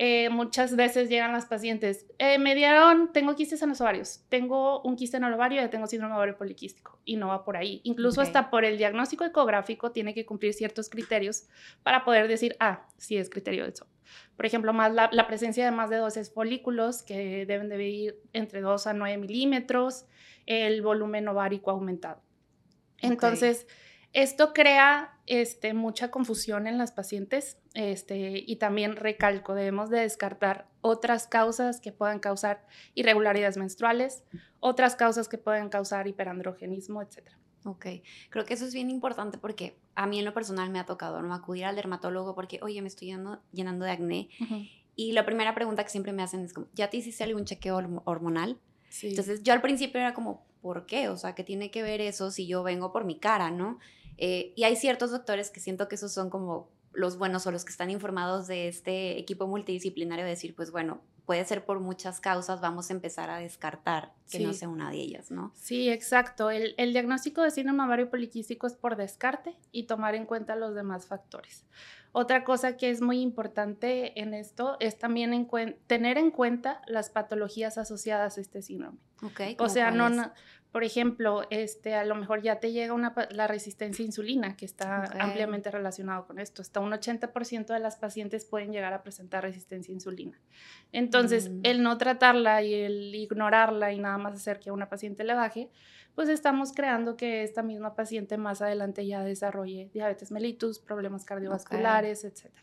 Eh, 0.02 0.30
muchas 0.30 0.76
veces 0.76 1.10
llegan 1.10 1.32
las 1.32 1.44
pacientes, 1.44 2.06
eh, 2.16 2.38
me 2.38 2.54
dieron, 2.54 3.12
tengo 3.12 3.36
quistes 3.36 3.60
en 3.60 3.68
los 3.68 3.82
ovarios, 3.82 4.24
tengo 4.30 4.80
un 4.80 4.96
quiste 4.96 5.18
en 5.18 5.24
el 5.24 5.34
ovario 5.34 5.62
y 5.62 5.68
tengo 5.68 5.86
síndrome 5.86 6.14
ovario 6.14 6.38
poliquístico 6.38 6.98
y 7.04 7.16
no 7.16 7.28
va 7.28 7.44
por 7.44 7.58
ahí. 7.58 7.82
Incluso 7.84 8.22
hasta 8.22 8.48
por 8.48 8.64
el 8.64 8.78
diagnóstico 8.78 9.26
ecográfico 9.26 9.92
tiene 9.92 10.14
que 10.14 10.24
cumplir 10.24 10.54
ciertos 10.54 10.88
criterios 10.88 11.48
para 11.82 12.02
poder 12.02 12.28
decir, 12.28 12.56
ah, 12.60 12.86
sí 12.96 13.18
es 13.18 13.28
criterio 13.28 13.64
de 13.64 13.72
eso. 13.72 13.86
Por 14.36 14.46
ejemplo, 14.46 14.72
más 14.72 14.92
la, 14.92 15.26
presencia 15.26 15.64
de 15.64 15.70
más 15.70 15.90
de 15.90 15.96
12 15.96 16.24
folículos 16.26 17.02
que 17.02 17.46
deben 17.46 17.68
de 17.68 17.88
ir 17.88 18.20
entre 18.32 18.60
2 18.60 18.86
a 18.86 18.92
9 18.92 19.18
milímetros, 19.18 20.06
el 20.46 20.82
volumen 20.82 21.28
ovárico 21.28 21.70
aumentado. 21.70 22.22
Entonces, 22.98 23.66
esto 24.12 24.52
crea 24.52 25.18
este, 25.26 25.72
mucha 25.74 26.10
confusión 26.10 26.66
en 26.66 26.78
las 26.78 26.90
pacientes 26.90 27.58
este, 27.74 28.42
y 28.44 28.56
también 28.56 28.96
recalco, 28.96 29.54
debemos 29.54 29.90
de 29.90 30.00
descartar 30.00 30.66
otras 30.80 31.28
causas 31.28 31.80
que 31.80 31.92
puedan 31.92 32.18
causar 32.18 32.66
irregularidades 32.94 33.56
menstruales, 33.56 34.24
otras 34.58 34.96
causas 34.96 35.28
que 35.28 35.38
pueden 35.38 35.68
causar 35.68 36.08
hiperandrogenismo, 36.08 37.02
etc. 37.02 37.30
Ok, 37.64 37.86
creo 38.30 38.44
que 38.44 38.54
eso 38.54 38.64
es 38.64 38.72
bien 38.72 38.90
importante 38.90 39.36
porque 39.36 39.76
a 39.94 40.06
mí 40.06 40.18
en 40.18 40.24
lo 40.24 40.32
personal 40.32 40.70
me 40.70 40.78
ha 40.78 40.86
tocado 40.86 41.20
no 41.20 41.34
acudir 41.34 41.66
al 41.66 41.76
dermatólogo 41.76 42.34
porque, 42.34 42.58
oye, 42.62 42.80
me 42.80 42.88
estoy 42.88 43.08
llenando, 43.52 43.84
de 43.84 43.90
acné 43.90 44.28
Y 44.96 45.12
la 45.12 45.26
primera 45.26 45.54
pregunta 45.54 45.84
que 45.84 45.90
siempre 45.90 46.12
me 46.12 46.22
hacen 46.22 46.40
es 46.40 46.54
como, 46.54 46.68
¿ya 46.74 46.88
te 46.88 46.96
hiciste 46.96 47.24
algún 47.24 47.44
chequeo 47.44 47.76
hormonal? 48.04 48.58
Entonces 49.02 49.42
yo 49.42 49.52
al 49.52 49.60
principio 49.60 50.00
era 50.00 50.14
como, 50.14 50.44
¿por 50.62 50.86
qué? 50.86 51.08
O 51.08 51.16
sea, 51.16 51.34
¿qué 51.34 51.44
tiene 51.44 51.70
que 51.70 51.82
ver 51.82 52.00
eso 52.00 52.30
si 52.30 52.46
yo 52.46 52.62
vengo 52.62 52.92
por 52.92 53.04
mi 53.04 53.18
cara, 53.18 53.50
no? 53.50 53.78
Eh, 54.16 54.52
y 54.56 54.64
hay 54.64 54.76
ciertos 54.76 55.10
doctores 55.10 55.50
que 55.50 55.60
siento 55.60 55.88
que 55.88 55.94
esos 55.94 56.12
son 56.12 56.30
como 56.30 56.68
los 56.92 57.18
buenos 57.18 57.46
o 57.46 57.52
los 57.52 57.64
que 57.64 57.70
están 57.70 57.90
informados 57.90 58.46
de 58.46 58.68
este 58.68 59.18
equipo 59.18 59.46
multidisciplinario 59.46 60.24
de 60.24 60.30
decir, 60.30 60.54
pues 60.54 60.70
bueno, 60.70 61.00
puede 61.30 61.44
ser 61.44 61.64
por 61.64 61.78
muchas 61.78 62.18
causas, 62.18 62.60
vamos 62.60 62.90
a 62.90 62.92
empezar 62.92 63.30
a 63.30 63.36
descartar 63.36 64.12
que 64.28 64.40
no 64.40 64.52
sea 64.52 64.68
una 64.68 64.90
de 64.90 64.96
ellas, 64.96 65.30
¿no? 65.30 65.52
Sí, 65.54 65.88
exacto. 65.88 66.50
El, 66.50 66.74
el, 66.76 66.92
diagnóstico 66.92 67.42
de 67.42 67.52
síndrome 67.52 67.84
ovario 67.84 68.10
poliquístico 68.10 68.66
es 68.66 68.74
por 68.74 68.96
descarte 68.96 69.56
y 69.70 69.84
tomar 69.84 70.16
en 70.16 70.26
cuenta 70.26 70.56
los 70.56 70.74
demás 70.74 71.06
factores. 71.06 71.64
Otra 72.10 72.42
cosa 72.42 72.76
que 72.76 72.90
es 72.90 73.00
muy 73.00 73.20
importante 73.20 74.20
en 74.20 74.34
esto 74.34 74.76
es 74.80 74.98
también 74.98 75.48
tener 75.86 76.18
en 76.18 76.32
cuenta 76.32 76.82
las 76.88 77.10
patologías 77.10 77.78
asociadas 77.78 78.36
a 78.36 78.40
este 78.40 78.60
síndrome. 78.62 78.98
Okay, 79.22 79.54
o 79.60 79.68
sea, 79.68 79.92
no, 79.92 80.10
por 80.72 80.84
ejemplo, 80.84 81.42
este, 81.50 81.94
a 81.94 82.04
lo 82.04 82.14
mejor 82.14 82.42
ya 82.42 82.60
te 82.60 82.70
llega 82.70 82.94
una, 82.94 83.12
la 83.30 83.48
resistencia 83.48 84.04
a 84.04 84.06
insulina, 84.06 84.56
que 84.56 84.64
está 84.64 85.04
ampliamente 85.18 85.70
relacionado 85.70 86.26
con 86.26 86.38
esto. 86.38 86.62
Hasta 86.62 86.78
un 86.78 86.92
80% 86.92 87.66
de 87.66 87.80
las 87.80 87.96
pacientes 87.96 88.44
pueden 88.44 88.72
llegar 88.72 88.92
a 88.92 89.02
presentar 89.02 89.42
resistencia 89.42 89.92
a 89.92 89.94
insulina. 89.94 90.40
Entonces, 90.92 91.50
mm. 91.50 91.60
el 91.64 91.82
no 91.82 91.98
tratarla 91.98 92.62
y 92.62 92.74
el 92.74 93.14
ignorarla 93.14 93.92
y 93.92 93.98
nada 93.98 94.18
más 94.18 94.34
hacer 94.34 94.60
que 94.60 94.70
a 94.70 94.72
una 94.72 94.88
paciente 94.88 95.24
le 95.24 95.34
baje, 95.34 95.70
pues 96.14 96.28
estamos 96.28 96.72
creando 96.72 97.16
que 97.16 97.42
esta 97.42 97.62
misma 97.62 97.94
paciente 97.94 98.36
más 98.36 98.62
adelante 98.62 99.06
ya 99.06 99.24
desarrolle 99.24 99.90
diabetes 99.92 100.30
mellitus, 100.30 100.78
problemas 100.78 101.24
cardiovasculares, 101.24 102.24
etcétera. 102.24 102.62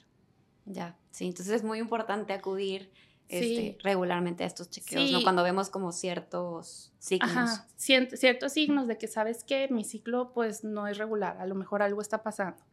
Ya, 0.66 0.98
sí, 1.12 1.28
entonces 1.28 1.56
es 1.56 1.64
muy 1.64 1.80
importante 1.80 2.34
acudir 2.34 2.92
este, 3.30 3.78
regularmente 3.84 4.44
a 4.44 4.48
estos 4.48 4.70
chequeos, 4.70 5.12
¿no? 5.12 5.22
Cuando 5.24 5.44
vemos 5.44 5.70
como 5.70 5.92
ciertos 5.92 6.94
signos. 7.00 7.32
Ajá, 7.32 7.68
ciertos 7.76 8.54
signos 8.54 8.88
de 8.88 8.98
que 8.98 9.08
sabes 9.08 9.44
que 9.44 9.68
mi 9.70 9.84
ciclo 9.84 10.34
pues 10.34 10.64
no 10.64 10.88
es 10.88 10.98
regular, 10.98 11.38
a 11.40 11.46
lo 11.46 11.56
mejor 11.56 11.82
algo 11.82 12.02
está 12.02 12.24
pasando. 12.24 12.64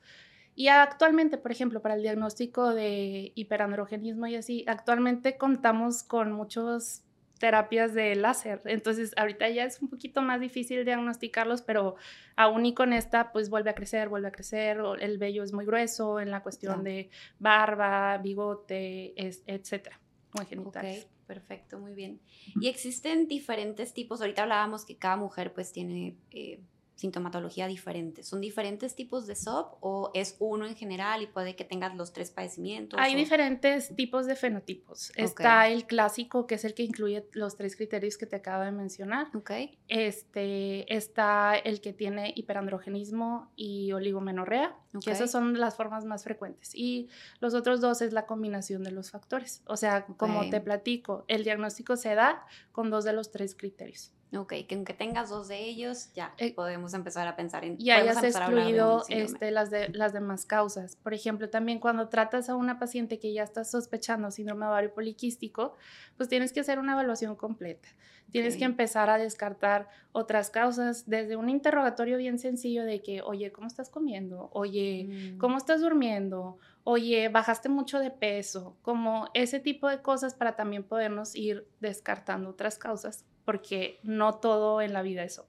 Y 0.56 0.68
actualmente, 0.68 1.36
por 1.36 1.50
ejemplo, 1.50 1.82
para 1.82 1.94
el 1.94 2.02
diagnóstico 2.02 2.74
de 2.74 3.32
hiperandrogenismo 3.34 4.26
y 4.28 4.36
así, 4.36 4.64
actualmente 4.68 5.36
contamos 5.36 6.04
con 6.04 6.30
muchos 6.32 7.02
terapias 7.38 7.92
de 7.92 8.14
láser. 8.14 8.62
Entonces, 8.64 9.12
ahorita 9.16 9.48
ya 9.50 9.64
es 9.64 9.82
un 9.82 9.88
poquito 9.88 10.22
más 10.22 10.40
difícil 10.40 10.84
diagnosticarlos, 10.84 11.62
pero 11.62 11.96
aún 12.36 12.64
y 12.66 12.74
con 12.74 12.92
esta, 12.92 13.32
pues 13.32 13.50
vuelve 13.50 13.70
a 13.70 13.74
crecer, 13.74 14.08
vuelve 14.08 14.28
a 14.28 14.32
crecer, 14.32 14.78
el 15.00 15.18
vello 15.18 15.42
es 15.42 15.52
muy 15.52 15.66
grueso 15.66 16.20
en 16.20 16.30
la 16.30 16.42
cuestión 16.42 16.84
de 16.84 17.10
barba, 17.38 18.18
bigote, 18.18 19.12
es, 19.16 19.42
etcétera, 19.46 20.00
genitales. 20.42 21.06
perfecto, 21.26 21.78
muy 21.78 21.94
bien. 21.94 22.20
Y 22.60 22.68
existen 22.68 23.28
diferentes 23.28 23.94
tipos, 23.94 24.20
ahorita 24.20 24.42
hablábamos 24.42 24.84
que 24.84 24.96
cada 24.96 25.16
mujer 25.16 25.52
pues 25.52 25.72
tiene... 25.72 26.16
Eh, 26.30 26.60
sintomatología 26.94 27.66
diferente. 27.66 28.22
¿Son 28.22 28.40
diferentes 28.40 28.94
tipos 28.94 29.26
de 29.26 29.34
SOP 29.34 29.78
o 29.80 30.10
es 30.14 30.36
uno 30.38 30.66
en 30.66 30.76
general 30.76 31.22
y 31.22 31.26
puede 31.26 31.56
que 31.56 31.64
tengas 31.64 31.94
los 31.96 32.12
tres 32.12 32.30
padecimientos? 32.30 32.98
Hay 33.00 33.14
diferentes 33.14 33.94
tipos 33.96 34.26
de 34.26 34.36
fenotipos. 34.36 35.12
Está 35.16 35.68
el 35.68 35.86
clásico, 35.86 36.46
que 36.46 36.54
es 36.54 36.64
el 36.64 36.74
que 36.74 36.84
incluye 36.84 37.26
los 37.32 37.56
tres 37.56 37.76
criterios 37.76 38.16
que 38.16 38.26
te 38.26 38.36
acabo 38.36 38.64
de 38.64 38.72
mencionar. 38.72 39.28
Okay. 39.34 39.78
Este, 39.88 40.94
está 40.94 41.56
el 41.56 41.80
que 41.80 41.92
tiene 41.92 42.32
hiperandrogenismo 42.36 43.50
y 43.56 43.92
oligomenorrea, 43.92 44.76
que 45.02 45.10
esas 45.10 45.30
son 45.30 45.58
las 45.58 45.76
formas 45.76 46.04
más 46.04 46.24
frecuentes. 46.24 46.74
Y 46.74 47.08
los 47.40 47.54
otros 47.54 47.80
dos 47.80 48.02
es 48.02 48.12
la 48.12 48.26
combinación 48.26 48.84
de 48.84 48.92
los 48.92 49.10
factores. 49.10 49.62
O 49.66 49.76
sea, 49.76 50.06
como 50.06 50.48
te 50.48 50.60
platico, 50.60 51.24
el 51.26 51.42
diagnóstico 51.44 51.96
se 51.96 52.14
da 52.14 52.46
con 52.72 52.90
dos 52.90 53.04
de 53.04 53.12
los 53.12 53.30
tres 53.30 53.54
criterios. 53.54 54.12
Ok, 54.36 54.54
que 54.66 54.74
aunque 54.74 54.94
tengas 54.94 55.30
dos 55.30 55.48
de 55.48 55.58
ellos, 55.60 56.12
ya 56.14 56.34
eh, 56.38 56.54
podemos 56.54 56.94
empezar 56.94 57.26
a 57.28 57.36
pensar 57.36 57.64
en... 57.64 57.76
Y 57.78 57.90
hayas 57.90 58.22
excluido 58.22 59.02
este, 59.08 59.50
las, 59.50 59.70
de, 59.70 59.88
las 59.90 60.12
demás 60.12 60.46
causas. 60.46 60.96
Por 60.96 61.14
ejemplo, 61.14 61.50
también 61.50 61.78
cuando 61.78 62.08
tratas 62.08 62.48
a 62.48 62.56
una 62.56 62.78
paciente 62.78 63.18
que 63.18 63.32
ya 63.32 63.42
está 63.42 63.64
sospechando 63.64 64.30
síndrome 64.30 64.66
ovario 64.66 64.92
poliquístico, 64.92 65.74
pues 66.16 66.28
tienes 66.28 66.52
que 66.52 66.60
hacer 66.60 66.78
una 66.78 66.92
evaluación 66.92 67.36
completa. 67.36 67.88
Tienes 68.30 68.56
que 68.56 68.64
empezar 68.64 69.10
a 69.10 69.18
descartar 69.18 69.88
otras 70.10 70.50
causas 70.50 71.08
desde 71.08 71.36
un 71.36 71.48
interrogatorio 71.48 72.16
bien 72.16 72.38
sencillo 72.38 72.84
de 72.84 73.00
que, 73.00 73.22
oye, 73.22 73.52
¿cómo 73.52 73.68
estás 73.68 73.90
comiendo? 73.90 74.50
Oye, 74.52 75.34
mm. 75.34 75.38
¿cómo 75.38 75.56
estás 75.56 75.82
durmiendo? 75.82 76.58
Oye, 76.82 77.28
bajaste 77.28 77.68
mucho 77.68 78.00
de 78.00 78.10
peso, 78.10 78.76
como 78.82 79.28
ese 79.34 79.60
tipo 79.60 79.88
de 79.88 80.02
cosas 80.02 80.34
para 80.34 80.56
también 80.56 80.82
podernos 80.82 81.36
ir 81.36 81.68
descartando 81.80 82.50
otras 82.50 82.76
causas 82.76 83.24
porque 83.44 83.98
no 84.02 84.34
todo 84.34 84.80
en 84.80 84.92
la 84.92 85.02
vida 85.02 85.22
es 85.22 85.32
eso. 85.32 85.46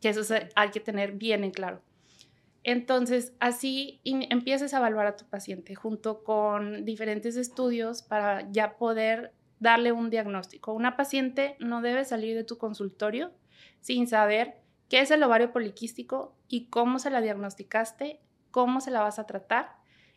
Que 0.00 0.10
eso 0.10 0.34
hay 0.54 0.70
que 0.70 0.80
tener 0.80 1.12
bien 1.12 1.44
en 1.44 1.50
claro. 1.50 1.82
Entonces, 2.62 3.34
así 3.40 4.00
empieces 4.04 4.72
a 4.72 4.78
evaluar 4.78 5.06
a 5.06 5.16
tu 5.16 5.26
paciente 5.26 5.74
junto 5.74 6.24
con 6.24 6.84
diferentes 6.84 7.36
estudios 7.36 8.02
para 8.02 8.50
ya 8.50 8.76
poder 8.76 9.32
darle 9.60 9.92
un 9.92 10.10
diagnóstico. 10.10 10.72
Una 10.72 10.96
paciente 10.96 11.56
no 11.58 11.82
debe 11.82 12.04
salir 12.04 12.34
de 12.34 12.44
tu 12.44 12.56
consultorio 12.56 13.32
sin 13.80 14.06
saber 14.06 14.56
qué 14.88 15.00
es 15.00 15.10
el 15.10 15.22
ovario 15.22 15.52
poliquístico 15.52 16.34
y 16.48 16.66
cómo 16.66 16.98
se 16.98 17.10
la 17.10 17.20
diagnosticaste, 17.20 18.20
cómo 18.50 18.80
se 18.80 18.90
la 18.90 19.00
vas 19.00 19.18
a 19.18 19.26
tratar 19.26 19.76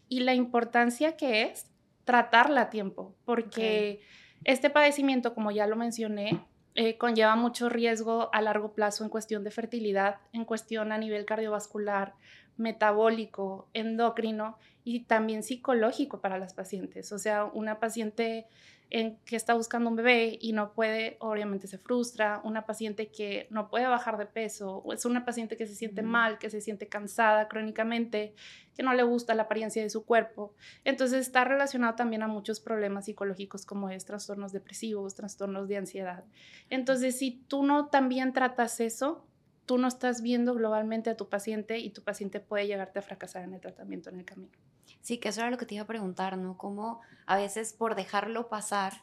y 0.10 0.22
la 0.22 0.34
importancia 0.34 1.18
que 1.18 1.44
es 1.44 1.70
tratarla 2.06 2.62
a 2.62 2.70
tiempo, 2.70 3.14
porque 3.26 4.00
este 4.46 4.70
padecimiento, 4.70 5.34
como 5.34 5.52
ya 5.52 5.68
lo 5.68 5.76
mencioné, 5.76 6.46
eh, 6.78 6.96
conlleva 6.96 7.36
mucho 7.36 7.70
riesgo 7.70 8.30
a 8.34 8.42
largo 8.42 8.74
plazo 8.74 9.04
en 9.04 9.10
cuestión 9.10 9.44
de 9.44 9.50
fertilidad, 9.50 10.18
en 10.32 10.46
cuestión 10.46 10.92
a 10.92 11.00
nivel 11.00 11.26
cardiovascular, 11.26 12.14
metabólico, 12.58 13.68
endocrino 13.74 14.58
y 14.84 15.02
también 15.02 15.44
psicológico 15.44 16.22
para 16.22 16.38
las 16.38 16.54
pacientes. 16.54 17.12
O 17.12 17.20
sea, 17.20 17.46
una 17.46 17.80
paciente 17.80 18.48
en 18.90 19.18
que 19.26 19.36
está 19.36 19.54
buscando 19.54 19.90
un 19.90 19.98
bebé 19.98 20.38
y 20.40 20.54
no 20.54 20.72
puede, 20.72 21.18
obviamente 21.20 21.68
se 21.68 21.78
frustra, 21.78 22.40
una 22.44 22.66
paciente 22.66 23.08
que 23.08 23.48
no 23.50 23.70
puede 23.70 23.86
bajar 23.86 24.18
de 24.18 24.26
peso, 24.26 24.78
o 24.78 24.94
es 24.94 25.04
una 25.04 25.26
paciente 25.26 25.58
que 25.58 25.68
se 25.68 25.76
siente 25.76 26.04
mal, 26.04 26.38
que 26.38 26.50
se 26.50 26.62
siente 26.62 26.88
cansada 26.88 27.50
crónicamente, 27.50 28.34
que 28.76 28.84
no 28.84 28.94
le 28.94 29.04
gusta 29.04 29.36
la 29.36 29.44
apariencia 29.44 29.82
de 29.82 29.90
su 29.90 30.06
cuerpo. 30.06 30.54
Entonces 30.86 31.28
está 31.28 31.44
relacionado 31.44 31.96
también 31.96 32.24
a 32.24 32.28
muchos 32.28 32.62
problemas 32.62 33.06
psicológicos 33.06 33.66
como 33.66 33.90
es 33.90 34.06
trastornos 34.06 34.54
depresivos, 34.54 35.16
trastornos 35.16 35.68
de 35.68 35.78
ansiedad. 35.78 36.24
Entonces, 36.70 37.18
si 37.18 37.32
tú 37.32 37.64
no 37.64 37.88
también 37.88 38.32
tratas 38.32 38.80
eso, 38.80 39.26
tú 39.68 39.78
no 39.78 39.88
estás 39.88 40.24
viendo 40.24 40.56
globalmente 40.56 41.12
a 41.12 41.18
tu 41.18 41.30
paciente 41.30 41.78
y 41.78 41.92
tu 41.92 42.02
paciente 42.02 42.40
puede 42.40 42.66
llegarte 42.66 42.98
a 42.98 43.02
fracasar 43.04 43.44
en 43.44 43.54
el 43.54 43.62
tratamiento 43.62 44.10
en 44.10 44.18
el 44.18 44.26
camino. 44.26 44.54
Sí, 45.02 45.20
que 45.20 45.30
eso 45.30 45.42
era 45.42 45.52
lo 45.52 45.58
que 45.58 45.66
te 45.68 45.76
iba 45.76 45.84
a 45.84 45.88
preguntar, 45.88 46.38
¿no? 46.38 46.58
Cómo 46.58 47.02
a 47.28 47.38
veces 47.38 47.74
por 47.74 47.96
dejarlo 47.96 48.48
pasar 48.48 48.94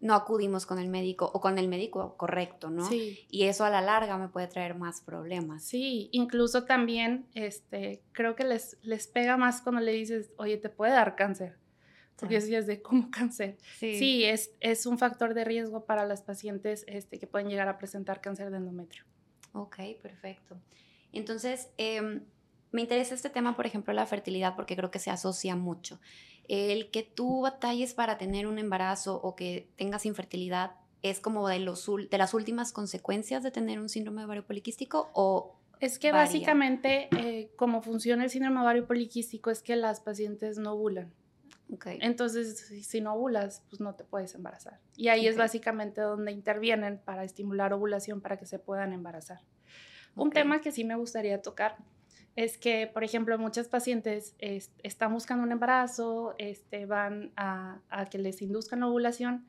no 0.00 0.14
acudimos 0.14 0.66
con 0.66 0.78
el 0.78 0.88
médico 0.88 1.30
o 1.32 1.40
con 1.40 1.58
el 1.58 1.68
médico 1.68 2.16
correcto, 2.16 2.70
¿no? 2.70 2.88
Sí. 2.88 3.26
Y 3.30 3.44
eso 3.44 3.64
a 3.64 3.70
la 3.70 3.80
larga 3.80 4.16
me 4.16 4.28
puede 4.28 4.46
traer 4.46 4.74
más 4.74 5.00
problemas. 5.00 5.64
Sí, 5.64 6.08
incluso 6.12 6.64
también, 6.64 7.26
este, 7.34 8.02
creo 8.12 8.36
que 8.36 8.44
les, 8.44 8.76
les 8.82 9.08
pega 9.08 9.36
más 9.36 9.60
cuando 9.60 9.80
le 9.80 9.92
dices, 9.92 10.30
oye, 10.36 10.56
te 10.56 10.68
puede 10.68 10.92
dar 10.92 11.16
cáncer. 11.16 11.56
Porque 12.16 12.36
es 12.36 12.66
de 12.66 12.82
cómo 12.82 13.10
cáncer. 13.12 13.56
Sí, 13.78 13.98
sí 13.98 14.24
es, 14.24 14.52
es 14.60 14.86
un 14.86 14.98
factor 14.98 15.34
de 15.34 15.44
riesgo 15.44 15.84
para 15.84 16.04
las 16.06 16.22
pacientes 16.22 16.84
este, 16.86 17.18
que 17.18 17.26
pueden 17.26 17.48
llegar 17.48 17.68
a 17.68 17.78
presentar 17.78 18.20
cáncer 18.20 18.50
de 18.50 18.58
endometrio. 18.58 19.04
Ok, 19.52 19.76
perfecto. 20.02 20.56
Entonces, 21.12 21.70
eh, 21.78 22.20
me 22.70 22.82
interesa 22.82 23.14
este 23.14 23.30
tema, 23.30 23.56
por 23.56 23.66
ejemplo, 23.66 23.92
la 23.92 24.06
fertilidad, 24.06 24.54
porque 24.56 24.76
creo 24.76 24.90
que 24.90 24.98
se 24.98 25.10
asocia 25.10 25.56
mucho. 25.56 26.00
El 26.48 26.90
que 26.90 27.02
tú 27.02 27.42
batalles 27.42 27.94
para 27.94 28.18
tener 28.18 28.46
un 28.46 28.58
embarazo 28.58 29.20
o 29.22 29.34
que 29.36 29.68
tengas 29.76 30.06
infertilidad 30.06 30.72
es 31.02 31.20
como 31.20 31.46
de, 31.48 31.60
los, 31.60 31.86
de 32.10 32.18
las 32.18 32.34
últimas 32.34 32.72
consecuencias 32.72 33.42
de 33.42 33.50
tener 33.50 33.78
un 33.78 33.88
síndrome 33.88 34.24
ovario 34.24 34.46
poliquístico 34.46 35.10
o... 35.14 35.54
Es 35.80 36.00
que 36.00 36.10
básicamente 36.10 37.08
eh, 37.16 37.52
como 37.54 37.82
funciona 37.82 38.24
el 38.24 38.30
síndrome 38.30 38.60
ovario 38.60 38.86
poliquístico 38.86 39.50
es 39.50 39.62
que 39.62 39.76
las 39.76 40.00
pacientes 40.00 40.58
no 40.58 40.72
ovulan. 40.72 41.12
Okay. 41.74 41.98
Entonces, 42.00 42.58
si, 42.86 43.00
no 43.00 43.14
ovulas, 43.14 43.62
pues 43.68 43.80
no 43.80 43.94
te 43.94 44.04
puedes 44.04 44.34
embarazar. 44.34 44.80
Y 44.96 45.08
ahí 45.08 45.26
es 45.26 45.36
básicamente 45.36 46.00
donde 46.00 46.32
intervienen 46.32 46.98
para 46.98 47.24
estimular 47.24 47.72
ovulación 47.74 48.20
para 48.22 48.38
que 48.38 48.46
se 48.46 48.58
puedan 48.58 48.92
embarazar. 48.92 49.40
Un 50.16 50.30
tema 50.30 50.60
que 50.60 50.72
sí 50.72 50.84
me 50.84 50.96
gustaría 50.96 51.42
tocar 51.42 51.76
es 52.36 52.56
que, 52.56 52.86
por 52.86 53.02
ejemplo, 53.02 53.36
muchas 53.36 53.68
pacientes 53.68 54.34
están 54.38 55.12
buscando 55.12 55.42
un 55.42 55.52
embarazo, 55.52 56.34
este, 56.38 56.86
van 56.86 57.32
a, 57.36 57.80
que 58.10 58.18
les 58.18 58.40
induzcan 58.42 58.80
la 58.80 58.86
ovulación, 58.86 59.46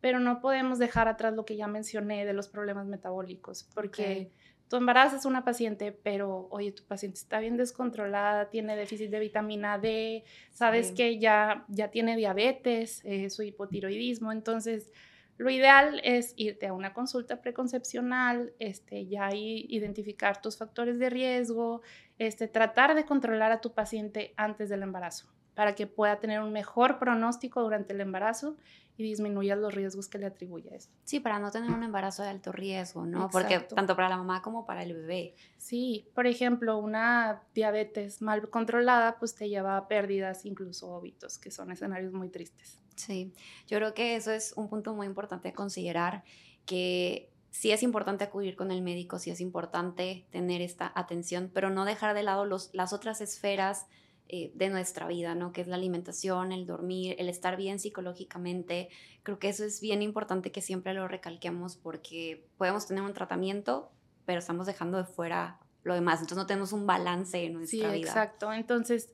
pero 0.00 0.20
no 0.20 0.40
podemos 0.40 0.78
dejar 0.78 1.08
atrás 1.08 1.34
lo 1.34 1.44
que 1.44 1.56
ya 1.56 1.66
mencioné 1.66 2.24
de 2.24 2.32
los 2.32 2.48
problemas 2.48 2.86
metabólicos, 2.86 3.64
porque 3.74 4.30
tú 4.68 4.76
embarazas 4.76 5.24
a 5.24 5.28
una 5.28 5.44
paciente, 5.44 5.92
pero 5.92 6.48
oye, 6.50 6.72
tu 6.72 6.84
paciente 6.84 7.18
está 7.18 7.40
bien 7.40 7.56
descontrolada, 7.56 8.50
tiene 8.50 8.76
déficit 8.76 9.10
de 9.10 9.18
vitamina 9.18 9.78
D, 9.78 10.24
sabes 10.50 10.92
que 10.92 11.18
ya, 11.18 11.64
ya 11.68 11.90
tiene 11.90 12.16
diabetes, 12.16 13.02
eh, 13.04 13.30
su 13.30 13.42
hipotiroidismo, 13.42 14.30
entonces 14.30 14.92
lo 15.38 15.50
ideal 15.50 16.00
es 16.02 16.34
irte 16.36 16.66
a 16.66 16.72
una 16.72 16.92
consulta 16.92 17.40
preconcepcional, 17.40 18.52
este, 18.58 19.06
ya 19.06 19.30
identificar 19.32 20.42
tus 20.42 20.58
factores 20.58 20.98
de 20.98 21.10
riesgo, 21.10 21.82
este, 22.18 22.48
tratar 22.48 22.96
de 22.96 23.04
controlar 23.04 23.52
a 23.52 23.60
tu 23.60 23.72
paciente 23.72 24.34
antes 24.36 24.68
del 24.68 24.82
embarazo 24.82 25.28
para 25.54 25.74
que 25.74 25.86
pueda 25.86 26.20
tener 26.20 26.40
un 26.40 26.52
mejor 26.52 26.98
pronóstico 26.98 27.62
durante 27.62 27.92
el 27.92 28.00
embarazo 28.00 28.56
y 28.98 29.04
disminuya 29.04 29.54
los 29.54 29.72
riesgos 29.72 30.08
que 30.08 30.18
le 30.18 30.26
atribuye 30.26 30.74
eso. 30.74 30.90
Sí, 31.04 31.20
para 31.20 31.38
no 31.38 31.52
tener 31.52 31.70
un 31.70 31.84
embarazo 31.84 32.24
de 32.24 32.30
alto 32.30 32.50
riesgo, 32.50 33.06
¿no? 33.06 33.30
Porque 33.30 33.60
tanto 33.60 33.94
para 33.94 34.08
la 34.08 34.16
mamá 34.16 34.42
como 34.42 34.66
para 34.66 34.82
el 34.82 34.92
bebé. 34.92 35.36
Sí, 35.56 36.08
por 36.14 36.26
ejemplo, 36.26 36.76
una 36.78 37.42
diabetes 37.54 38.20
mal 38.20 38.50
controlada 38.50 39.16
pues 39.20 39.36
te 39.36 39.48
lleva 39.48 39.76
a 39.76 39.86
pérdidas, 39.86 40.44
incluso 40.44 40.90
óbitos, 40.90 41.38
que 41.38 41.52
son 41.52 41.70
escenarios 41.70 42.12
muy 42.12 42.28
tristes. 42.28 42.80
Sí, 42.96 43.32
yo 43.68 43.78
creo 43.78 43.94
que 43.94 44.16
eso 44.16 44.32
es 44.32 44.52
un 44.56 44.68
punto 44.68 44.92
muy 44.94 45.06
importante 45.06 45.50
a 45.50 45.52
considerar, 45.52 46.24
que 46.66 47.30
sí 47.52 47.70
es 47.70 47.84
importante 47.84 48.24
acudir 48.24 48.56
con 48.56 48.72
el 48.72 48.82
médico, 48.82 49.20
sí 49.20 49.30
es 49.30 49.40
importante 49.40 50.26
tener 50.30 50.60
esta 50.60 50.90
atención, 50.96 51.52
pero 51.54 51.70
no 51.70 51.84
dejar 51.84 52.14
de 52.14 52.24
lado 52.24 52.44
los, 52.44 52.70
las 52.74 52.92
otras 52.92 53.20
esferas 53.20 53.86
eh, 54.28 54.52
de 54.54 54.68
nuestra 54.68 55.06
vida, 55.06 55.34
¿no? 55.34 55.52
Que 55.52 55.62
es 55.62 55.68
la 55.68 55.76
alimentación, 55.76 56.52
el 56.52 56.66
dormir, 56.66 57.16
el 57.18 57.28
estar 57.28 57.56
bien 57.56 57.78
psicológicamente. 57.78 58.90
Creo 59.22 59.38
que 59.38 59.48
eso 59.48 59.64
es 59.64 59.80
bien 59.80 60.02
importante 60.02 60.52
que 60.52 60.60
siempre 60.60 60.92
lo 60.92 61.08
recalquemos 61.08 61.76
porque 61.76 62.46
podemos 62.58 62.86
tener 62.86 63.02
un 63.02 63.14
tratamiento, 63.14 63.90
pero 64.26 64.40
estamos 64.40 64.66
dejando 64.66 64.98
de 64.98 65.04
fuera 65.04 65.58
lo 65.82 65.94
demás. 65.94 66.20
Entonces 66.20 66.36
no 66.38 66.46
tenemos 66.46 66.72
un 66.72 66.86
balance 66.86 67.42
en 67.42 67.54
nuestra 67.54 67.90
sí, 67.90 67.96
vida. 67.96 68.08
Exacto. 68.08 68.52
Entonces 68.52 69.12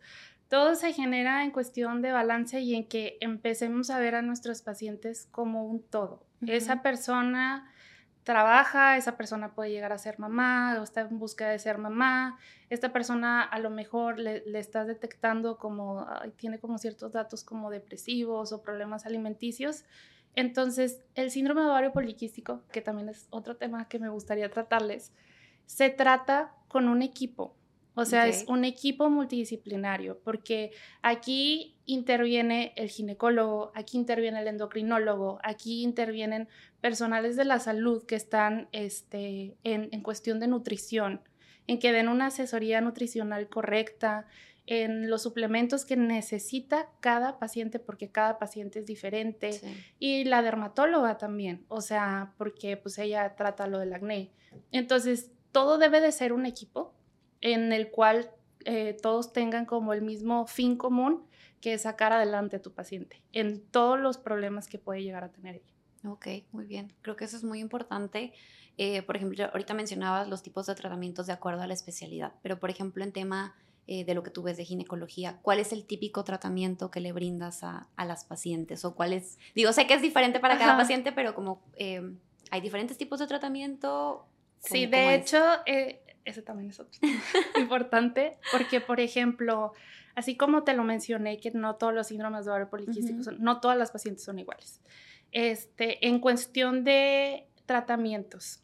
todo 0.49 0.75
se 0.75 0.93
genera 0.93 1.45
en 1.45 1.51
cuestión 1.51 2.03
de 2.03 2.13
balance 2.13 2.61
y 2.61 2.75
en 2.75 2.87
que 2.87 3.17
empecemos 3.21 3.91
a 3.91 3.99
ver 3.99 4.15
a 4.15 4.23
nuestros 4.23 4.63
pacientes 4.63 5.29
como 5.31 5.65
un 5.65 5.83
todo. 5.83 6.27
Esa 6.47 6.83
persona 6.83 7.73
trabaja, 8.25 8.97
esa 8.97 9.17
persona 9.17 9.55
puede 9.55 9.71
llegar 9.71 9.93
a 9.93 9.99
ser 9.99 10.19
mamá 10.19 10.77
o 10.81 10.83
está 10.83 11.03
en 11.03 11.19
búsqueda 11.19 11.51
de 11.51 11.59
ser 11.59 11.79
mamá, 11.79 12.39
esta 12.71 12.93
persona 12.93 13.43
a 13.43 13.59
lo 13.59 13.71
mejor 13.71 14.19
le, 14.19 14.43
le 14.47 14.59
estás 14.59 14.87
detectando 14.87 15.59
como, 15.59 16.07
tiene 16.37 16.59
como 16.59 16.79
ciertos 16.79 17.13
datos 17.13 17.45
como 17.45 17.71
depresivos 17.71 18.53
o 18.53 18.63
problemas 18.63 19.07
alimenticios. 19.07 19.85
Entonces, 20.35 21.05
el 21.15 21.31
síndrome 21.31 21.61
de 21.61 21.69
ovario 21.69 21.93
poliquístico, 21.93 22.65
que 22.73 22.81
también 22.81 23.09
es 23.09 23.29
otro 23.31 23.57
tema 23.57 23.89
que 23.89 23.99
me 23.99 24.09
gustaría 24.09 24.51
tratarles, 24.51 25.13
se 25.67 25.91
trata 25.91 26.55
con 26.69 26.89
un 26.89 27.03
equipo. 27.03 27.55
O 27.97 28.05
sea, 28.05 28.27
es 28.27 28.45
un 28.49 28.65
equipo 28.65 29.09
multidisciplinario, 29.09 30.19
porque 30.25 30.73
aquí 31.03 31.77
interviene 31.87 32.73
el 32.77 32.89
ginecólogo, 32.89 33.71
aquí 33.75 33.97
interviene 33.97 34.41
el 34.41 34.49
endocrinólogo, 34.49 35.39
aquí 35.45 35.85
intervienen 35.85 36.49
personales 36.81 37.37
de 37.37 37.45
la 37.45 37.61
salud 37.61 38.05
que 38.05 38.17
están 38.17 38.69
este, 38.73 39.57
en, 39.63 39.89
en 39.93 40.01
cuestión 40.01 40.41
de 40.41 40.49
nutrición, 40.49 41.21
en 41.69 41.79
que 41.79 41.93
den 41.93 42.09
una 42.09 42.27
asesoría 42.27 42.81
nutricional 42.81 43.49
correcta, 43.49 44.27
en 44.67 45.11
los 45.11 45.23
suplementos 45.23 45.85
que 45.85 45.97
necesita 45.97 46.89
cada 47.01 47.39
paciente, 47.39 47.79
porque 47.79 48.11
cada 48.11 48.39
paciente 48.39 48.79
es 48.79 48.87
diferente, 48.87 49.61
y 49.99 50.25
la 50.25 50.43
dermatóloga 50.43 51.19
también, 51.19 51.65
o 51.69 51.81
sea, 51.81 52.33
porque 52.39 52.77
pues 52.77 52.99
ella 52.99 53.35
trata 53.37 53.67
lo 53.67 53.79
del 53.79 53.93
acné. 53.93 54.31
Entonces, 54.73 55.31
todo 55.53 55.79
debe 55.79 56.01
de 56.01 56.13
ser 56.13 56.33
un 56.33 56.47
equipo 56.47 56.94
en 57.45 57.73
el 57.73 57.91
cual 57.91 58.31
eh, 58.65 58.97
todos 59.01 59.33
tengan 59.33 59.67
como 59.67 59.93
el 59.93 60.03
mismo 60.03 60.47
fin 60.47 60.77
común, 60.77 61.23
que 61.61 61.75
es 61.75 61.83
sacar 61.83 62.13
adelante 62.13 62.57
a 62.57 62.63
tu 62.63 62.73
paciente 62.73 63.23
en 63.33 63.61
todos 63.61 64.01
los 64.01 64.19
problemas 64.19 64.67
que 64.67 64.79
puede 64.79 65.03
llegar 65.03 65.25
a 65.25 65.29
tener 65.31 65.57
ella. 65.57 66.11
Ok, 66.11 66.27
muy 66.53 66.65
bien. 66.65 66.93
Creo 67.03 67.17
que 67.17 67.27
eso 67.27 67.37
es 67.37 67.45
muy 67.45 67.61
importante. 67.61 68.33
Eh, 68.79 69.03
por 69.03 69.17
ejemplo, 69.17 69.45
ahorita 69.45 69.75
mencionabas 69.75 70.27
los 70.27 70.43
tipos 70.43 70.67
de 70.67 70.75
tratamientos 70.75 71.27
de 71.27 71.35
acuerdo 71.35 71.63
a 71.63 71.67
la 71.67 71.75
especialidad, 71.75 72.33
pero 72.43 72.59
por 72.59 72.71
ejemplo, 72.71 73.05
en 73.05 73.13
tema 73.13 73.55
eh, 73.87 74.05
de 74.07 74.15
lo 74.15 74.23
que 74.23 74.31
tú 74.31 74.43
ves 74.43 74.57
de 74.57 74.65
ginecología, 74.65 75.39
¿cuál 75.43 75.59
es 75.59 75.73
el 75.73 75.85
típico 75.85 76.25
tratamiento 76.25 76.91
que 76.91 77.01
le 77.01 77.13
brindas 77.13 77.63
a, 77.63 77.89
las 77.99 78.25
pacientes? 78.25 78.87
O 78.87 78.95
cuál 78.95 79.13
es, 79.13 79.39
digo, 79.55 79.73
sé 79.75 79.87
que 79.87 79.95
es 79.95 80.03
diferente 80.03 80.41
para 80.41 80.59
cada 80.59 80.79
paciente, 80.79 81.13
pero 81.13 81.35
como 81.35 81.63
hay 82.51 82.61
diferentes 82.63 82.97
tipos 82.97 83.19
de 83.21 83.27
tratamiento. 83.27 84.27
Sí, 84.61 84.87
de 84.87 85.15
hecho, 85.15 85.39
ese 86.25 86.43
también 86.43 86.71
es 86.71 86.81
otro 86.81 87.01
importante, 87.59 88.39
porque, 88.53 88.81
por 88.81 89.01
ejemplo, 89.01 89.73
así 90.15 90.37
como 90.37 90.65
te 90.65 90.75
lo 90.75 90.85
mencioné, 90.85 91.39
que 91.39 91.51
no 91.51 91.77
todos 91.77 91.95
los 91.95 92.09
síndromes 92.09 92.45
de 92.45 92.51
ovario 92.51 92.71
poliquístico, 92.71 93.31
no 93.39 93.61
todas 93.61 93.77
las 93.77 93.91
pacientes 93.91 94.25
son 94.25 94.39
iguales. 94.39 94.81
Este, 95.33 96.07
en 96.07 96.21
cuestión 96.21 96.85
de 96.85 97.49
tratamientos, 97.67 98.63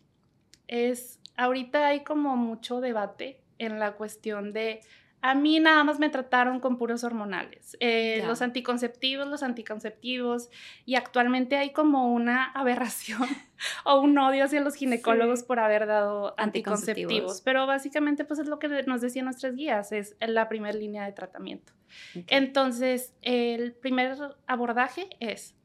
es, 0.69 1.19
ahorita 1.37 1.89
hay 1.89 2.05
como 2.05 2.37
mucho 2.37 2.81
debate 2.81 3.43
en 3.59 3.79
la 3.79 3.93
cuestión 3.93 4.53
de 4.53 4.81
a 5.23 5.35
mí 5.35 5.61
nada 5.61 5.85
más 5.85 5.99
me 5.99 6.09
trataron 6.09 6.61
con 6.61 6.79
puros 6.79 7.05
hormonales, 7.05 7.77
eh, 7.81 8.23
los 8.27 8.43
anticonceptivos, 8.43 9.27
los 9.29 9.43
anticonceptivos, 9.43 10.51
y 10.87 10.95
actualmente 10.95 11.57
hay 11.57 11.73
como 11.73 12.13
una 12.13 12.45
aberración 12.53 13.21
o 13.85 14.01
un 14.01 14.17
odio 14.19 14.45
hacia 14.45 14.61
los 14.61 14.75
ginecólogos 14.75 15.43
por 15.43 15.59
haber 15.59 15.87
dado 15.87 16.35
anticonceptivos. 16.39 17.43
pero 17.43 17.67
básicamente 17.67 18.25
pues 18.25 18.41
es 18.41 18.49
lo 18.49 18.59
que 18.59 18.69
nos 18.85 19.01
decían 19.01 19.27
nuestras 19.27 19.55
guías, 19.55 19.93
es 19.93 20.17
la 20.21 20.49
primera 20.49 20.77
línea 20.77 21.05
de 21.05 21.13
tratamiento. 21.13 21.73
Entonces, 22.29 23.15
el 23.23 23.73
primer 23.73 24.17
abordaje 24.47 25.09
es 25.19 25.57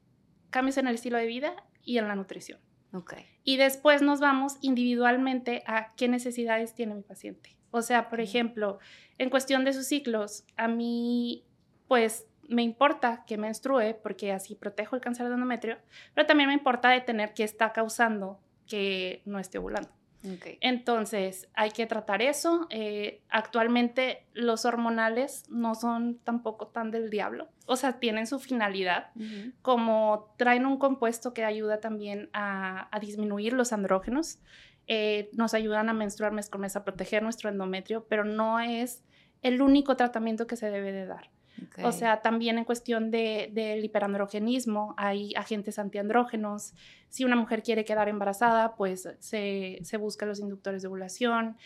cambios 0.49 0.77
en 0.77 0.87
el 0.87 0.95
estilo 0.95 1.17
de 1.17 1.27
vida 1.27 1.53
y 1.83 1.97
en 1.97 2.07
la 2.07 2.15
nutrición. 2.15 2.59
Okay. 2.95 3.25
Y 3.43 3.57
después 3.57 4.01
nos 4.01 4.19
vamos 4.19 4.57
individualmente 4.61 5.63
a 5.67 5.93
qué 5.95 6.07
necesidades 6.07 6.73
tiene 6.73 6.95
mi 6.95 7.01
paciente. 7.01 7.57
O 7.71 7.81
sea, 7.81 8.09
por 8.09 8.21
ejemplo, 8.21 8.79
en 9.17 9.29
cuestión 9.29 9.65
de 9.65 9.73
sus 9.73 9.85
ciclos, 9.87 10.45
a 10.55 10.67
mí, 10.67 11.43
pues, 11.87 12.25
me 12.47 12.63
importa 12.63 13.25
que 13.27 13.37
menstrue 13.37 13.95
porque 13.95 14.31
así 14.31 14.55
protejo 14.55 14.95
el 14.95 15.01
cáncer 15.01 15.27
de 15.27 15.33
endometrio, 15.33 15.77
pero 16.13 16.25
también 16.25 16.47
me 16.47 16.53
importa 16.53 16.89
detener 16.89 17.33
qué 17.33 17.43
está 17.43 17.73
causando 17.73 18.39
que 18.67 19.21
no 19.25 19.39
esté 19.39 19.57
ovulando. 19.57 19.89
Entonces, 20.61 21.47
hay 21.53 21.71
que 21.71 21.85
tratar 21.85 22.21
eso. 22.21 22.67
Eh, 22.69 23.21
actualmente 23.29 24.25
los 24.33 24.65
hormonales 24.65 25.43
no 25.49 25.75
son 25.75 26.19
tampoco 26.23 26.67
tan 26.67 26.91
del 26.91 27.09
diablo. 27.09 27.49
O 27.65 27.75
sea, 27.75 27.99
tienen 27.99 28.27
su 28.27 28.39
finalidad, 28.39 29.11
como 29.61 30.33
traen 30.37 30.65
un 30.65 30.77
compuesto 30.77 31.33
que 31.33 31.43
ayuda 31.43 31.79
también 31.79 32.29
a, 32.33 32.87
a 32.95 32.99
disminuir 32.99 33.53
los 33.53 33.73
andrógenos. 33.73 34.39
Eh, 34.87 35.29
nos 35.33 35.53
ayudan 35.53 35.89
a 35.89 35.93
menstruar 35.93 36.31
mes 36.31 36.49
con 36.49 36.61
mes, 36.61 36.75
a 36.75 36.83
proteger 36.83 37.23
nuestro 37.23 37.49
endometrio, 37.49 38.05
pero 38.07 38.23
no 38.23 38.59
es 38.59 39.03
el 39.41 39.61
único 39.61 39.95
tratamiento 39.95 40.47
que 40.47 40.55
se 40.55 40.69
debe 40.69 40.91
de 40.91 41.05
dar. 41.05 41.29
O 41.83 41.91
sea, 41.91 42.21
también 42.21 42.57
en 42.57 42.65
cuestión 42.65 43.11
del 43.11 43.53
de, 43.53 43.79
hiperandrogenismo, 43.83 44.93
hay 44.97 45.33
agentes 45.35 45.79
antiandrógenos. 45.79 46.73
Si 47.09 47.23
una 47.23 47.35
mujer 47.35 47.63
quiere 47.63 47.85
quedar 47.85 48.09
embarazada, 48.09 48.75
pues 48.75 49.09
se, 49.19 49.79
se 49.81 49.97
busca 49.97 50.25
los 50.25 50.39
inductores 50.39 50.81
de 50.81 50.87
ovulación, 50.87 51.57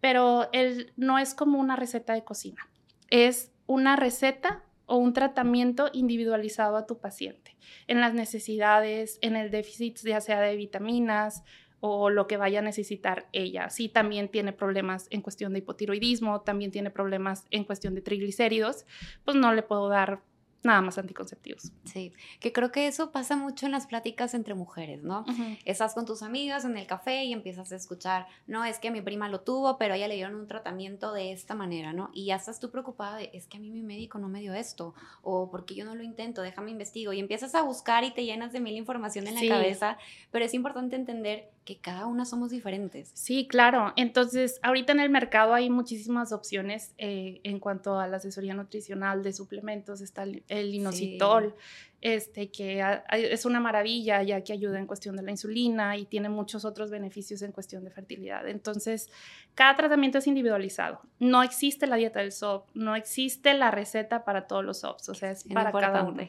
pero 0.00 0.48
el, 0.52 0.92
no 0.96 1.18
es 1.18 1.34
como 1.34 1.58
una 1.58 1.76
receta 1.76 2.12
de 2.12 2.24
cocina, 2.24 2.68
es 3.10 3.52
una 3.66 3.96
receta 3.96 4.62
o 4.86 4.96
un 4.96 5.12
tratamiento 5.12 5.88
individualizado 5.92 6.76
a 6.76 6.86
tu 6.86 6.98
paciente, 6.98 7.56
en 7.86 8.00
las 8.00 8.12
necesidades, 8.12 9.18
en 9.22 9.36
el 9.36 9.50
déficit 9.50 9.98
ya 10.04 10.20
sea 10.20 10.40
de 10.40 10.56
vitaminas, 10.56 11.42
o 11.86 12.08
lo 12.08 12.26
que 12.26 12.38
vaya 12.38 12.60
a 12.60 12.62
necesitar 12.62 13.26
ella. 13.32 13.68
Sí, 13.68 13.90
también 13.90 14.30
tiene 14.30 14.54
problemas 14.54 15.06
en 15.10 15.20
cuestión 15.20 15.52
de 15.52 15.58
hipotiroidismo, 15.58 16.40
también 16.40 16.70
tiene 16.70 16.88
problemas 16.88 17.44
en 17.50 17.64
cuestión 17.64 17.94
de 17.94 18.00
triglicéridos, 18.00 18.86
pues 19.26 19.36
no 19.36 19.52
le 19.52 19.62
puedo 19.62 19.90
dar 19.90 20.22
nada 20.64 20.80
más 20.80 20.98
anticonceptivos. 20.98 21.72
Sí, 21.84 22.12
que 22.40 22.52
creo 22.52 22.72
que 22.72 22.86
eso 22.86 23.12
pasa 23.12 23.36
mucho 23.36 23.66
en 23.66 23.72
las 23.72 23.86
pláticas 23.86 24.34
entre 24.34 24.54
mujeres, 24.54 25.02
¿no? 25.02 25.24
Estás 25.66 25.94
con 25.94 26.06
tus 26.06 26.22
amigas 26.22 26.64
en 26.64 26.76
el 26.78 26.86
café 26.86 27.24
y 27.24 27.32
empiezas 27.32 27.70
a 27.70 27.76
escuchar, 27.76 28.26
no, 28.46 28.64
es 28.64 28.78
que 28.78 28.90
mi 28.90 29.02
prima 29.02 29.28
lo 29.28 29.42
tuvo, 29.42 29.76
pero 29.76 29.92
a 29.94 29.96
ella 29.98 30.08
le 30.08 30.14
dieron 30.14 30.34
un 30.34 30.48
tratamiento 30.48 31.12
de 31.12 31.32
esta 31.32 31.54
manera, 31.54 31.92
¿no? 31.92 32.10
Y 32.14 32.26
ya 32.26 32.36
estás 32.36 32.60
tú 32.60 32.70
preocupada 32.70 33.18
de, 33.18 33.30
es 33.34 33.46
que 33.46 33.58
a 33.58 33.60
mí 33.60 33.70
mi 33.70 33.82
médico 33.82 34.18
no 34.18 34.28
me 34.28 34.40
dio 34.40 34.54
esto, 34.54 34.94
o 35.22 35.50
porque 35.50 35.74
yo 35.74 35.84
no 35.84 35.94
lo 35.94 36.02
intento, 36.02 36.40
déjame 36.40 36.70
investigo, 36.70 37.12
y 37.12 37.20
empiezas 37.20 37.54
a 37.54 37.62
buscar 37.62 38.02
y 38.04 38.12
te 38.12 38.24
llenas 38.24 38.52
de 38.52 38.60
mil 38.60 38.74
información 38.74 39.26
en 39.26 39.34
la 39.34 39.46
cabeza, 39.46 39.98
pero 40.30 40.46
es 40.46 40.54
importante 40.54 40.96
entender 40.96 41.50
que 41.64 41.78
cada 41.78 42.06
una 42.06 42.26
somos 42.26 42.50
diferentes. 42.50 43.10
Sí, 43.14 43.46
claro. 43.48 43.94
Entonces, 43.96 44.60
ahorita 44.62 44.92
en 44.92 45.00
el 45.00 45.08
mercado 45.08 45.54
hay 45.54 45.70
muchísimas 45.70 46.30
opciones 46.32 46.92
eh, 46.98 47.40
en 47.42 47.58
cuanto 47.58 47.98
a 47.98 48.06
la 48.06 48.18
asesoría 48.18 48.54
nutricional 48.54 49.22
de 49.22 49.32
suplementos. 49.32 50.02
Está 50.02 50.24
el, 50.24 50.74
inositol, 50.74 51.54
este, 52.02 52.50
que 52.50 52.84
es 53.12 53.46
una 53.46 53.60
maravilla 53.60 54.22
ya 54.22 54.42
que 54.42 54.52
ayuda 54.52 54.78
en 54.78 54.86
cuestión 54.86 55.16
de 55.16 55.22
la 55.22 55.30
insulina 55.30 55.96
y 55.96 56.04
tiene 56.04 56.28
muchos 56.28 56.66
otros 56.66 56.90
beneficios 56.90 57.40
en 57.40 57.52
cuestión 57.52 57.82
de 57.82 57.90
fertilidad. 57.90 58.46
Entonces, 58.46 59.08
cada 59.54 59.74
tratamiento 59.74 60.18
es 60.18 60.26
individualizado. 60.26 61.00
No 61.18 61.42
existe 61.42 61.86
la 61.86 61.96
dieta 61.96 62.20
del 62.20 62.32
SOP, 62.32 62.68
no 62.74 62.94
existe 62.94 63.54
la 63.54 63.70
receta 63.70 64.24
para 64.24 64.46
todos 64.46 64.64
los 64.64 64.80
SOPs, 64.80 65.08
o 65.08 65.14
sea, 65.14 65.30
es 65.30 65.44
para 65.44 65.72
cada 65.72 66.02
uno. 66.02 66.28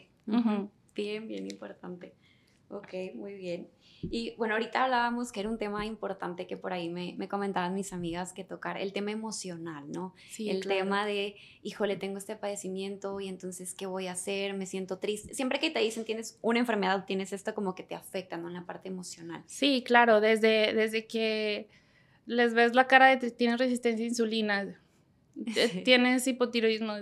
Bien, 0.95 1.27
bien 1.27 1.45
importante. 1.51 2.13
Ok, 2.69 2.93
muy 3.13 3.35
bien. 3.35 3.69
Y 4.01 4.35
bueno, 4.37 4.55
ahorita 4.55 4.83
hablábamos 4.83 5.31
que 5.31 5.39
era 5.39 5.49
un 5.49 5.57
tema 5.57 5.85
importante 5.85 6.47
que 6.47 6.57
por 6.57 6.73
ahí 6.73 6.89
me, 6.89 7.15
me 7.17 7.27
comentaban 7.27 7.73
mis 7.73 7.93
amigas 7.93 8.33
que 8.33 8.43
tocar, 8.43 8.77
el 8.77 8.93
tema 8.93 9.11
emocional, 9.11 9.91
¿no? 9.91 10.13
Sí, 10.29 10.49
el 10.49 10.65
tema 10.65 11.05
de, 11.05 11.35
híjole, 11.63 11.95
tengo 11.95 12.17
este 12.17 12.35
padecimiento 12.35 13.19
y 13.19 13.27
entonces, 13.27 13.73
¿qué 13.73 13.85
voy 13.85 14.07
a 14.07 14.13
hacer? 14.13 14.53
Me 14.53 14.65
siento 14.65 14.97
triste. 14.99 15.33
Siempre 15.33 15.59
que 15.59 15.69
te 15.69 15.79
dicen 15.79 16.05
tienes 16.05 16.37
una 16.41 16.59
enfermedad, 16.59 17.05
tienes 17.05 17.33
esto 17.33 17.53
como 17.53 17.75
que 17.75 17.83
te 17.83 17.95
afecta, 17.95 18.37
¿no? 18.37 18.47
En 18.47 18.55
la 18.55 18.65
parte 18.65 18.89
emocional. 18.89 19.43
Sí, 19.47 19.83
claro, 19.85 20.21
desde, 20.21 20.73
desde 20.73 21.07
que 21.07 21.69
les 22.25 22.53
ves 22.53 22.73
la 22.75 22.87
cara 22.87 23.15
de 23.15 23.31
tienes 23.31 23.59
resistencia 23.59 24.03
a 24.03 24.09
insulina, 24.09 24.81
tienes 25.83 26.27
hipotiroidismo. 26.27 26.93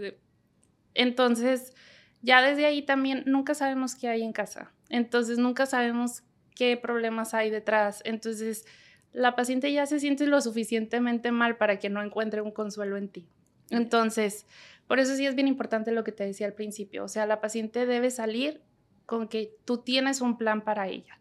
Entonces, 0.93 1.73
ya 2.21 2.41
desde 2.41 2.65
ahí 2.65 2.82
también 2.82 3.23
nunca 3.26 3.54
sabemos 3.54 3.95
qué 3.95 4.08
hay 4.08 4.23
en 4.23 4.34
casa. 4.34 4.71
Entonces, 4.93 5.39
nunca 5.39 5.65
sabemos 5.65 6.21
qué 6.56 6.77
problemas 6.77 7.34
hay 7.34 7.49
detrás. 7.49 8.03
Entonces, 8.06 8.67
la 9.12 9.36
paciente 9.36 9.73
ya 9.73 9.88
se 9.88 9.99
siente 9.99 10.27
lo 10.27 10.39
suficientemente 10.39 11.32
mal 11.32 11.58
para 11.58 11.79
que 11.79 11.89
no 11.89 12.03
encuentre 12.03 12.41
un 12.41 12.51
consuelo 12.51 12.95
en 12.95 13.10
ti. 13.10 13.27
Entonces, 13.71 14.45
por 14.88 14.99
eso 14.99 15.15
sí 15.15 15.25
es 15.25 15.34
bien 15.34 15.47
importante 15.47 15.91
lo 15.91 16.03
que 16.03 16.12
te 16.12 16.23
decía 16.27 16.45
al 16.45 16.53
principio. 16.53 17.03
O 17.03 17.08
sea, 17.08 17.25
la 17.25 17.41
paciente 17.41 17.88
debe 17.88 18.12
salir 18.12 18.62
con 19.08 19.27
que 19.27 19.56
tú 19.65 19.79
tienes 19.79 20.21
un 20.21 20.38
plan 20.38 20.63
para 20.63 20.88
ella. 20.88 21.19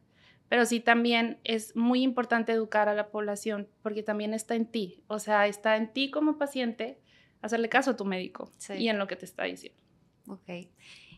Pero 0.50 0.66
sí 0.66 0.80
también 0.80 1.38
es 1.44 1.74
muy 1.74 2.02
importante 2.02 2.52
educar 2.52 2.90
a 2.90 2.94
la 2.94 3.08
población 3.08 3.68
porque 3.82 4.02
también 4.02 4.34
está 4.34 4.54
en 4.54 4.66
ti. 4.66 5.02
O 5.06 5.18
sea, 5.18 5.46
está 5.46 5.78
en 5.78 5.94
ti 5.94 6.10
como 6.10 6.36
paciente 6.36 7.00
hacerle 7.40 7.70
caso 7.70 7.92
a 7.92 7.96
tu 7.96 8.04
médico 8.04 8.52
y 8.68 8.88
en 8.88 8.98
lo 8.98 9.06
que 9.06 9.16
te 9.16 9.24
está 9.24 9.44
diciendo. 9.44 9.80
Ok. 10.28 10.68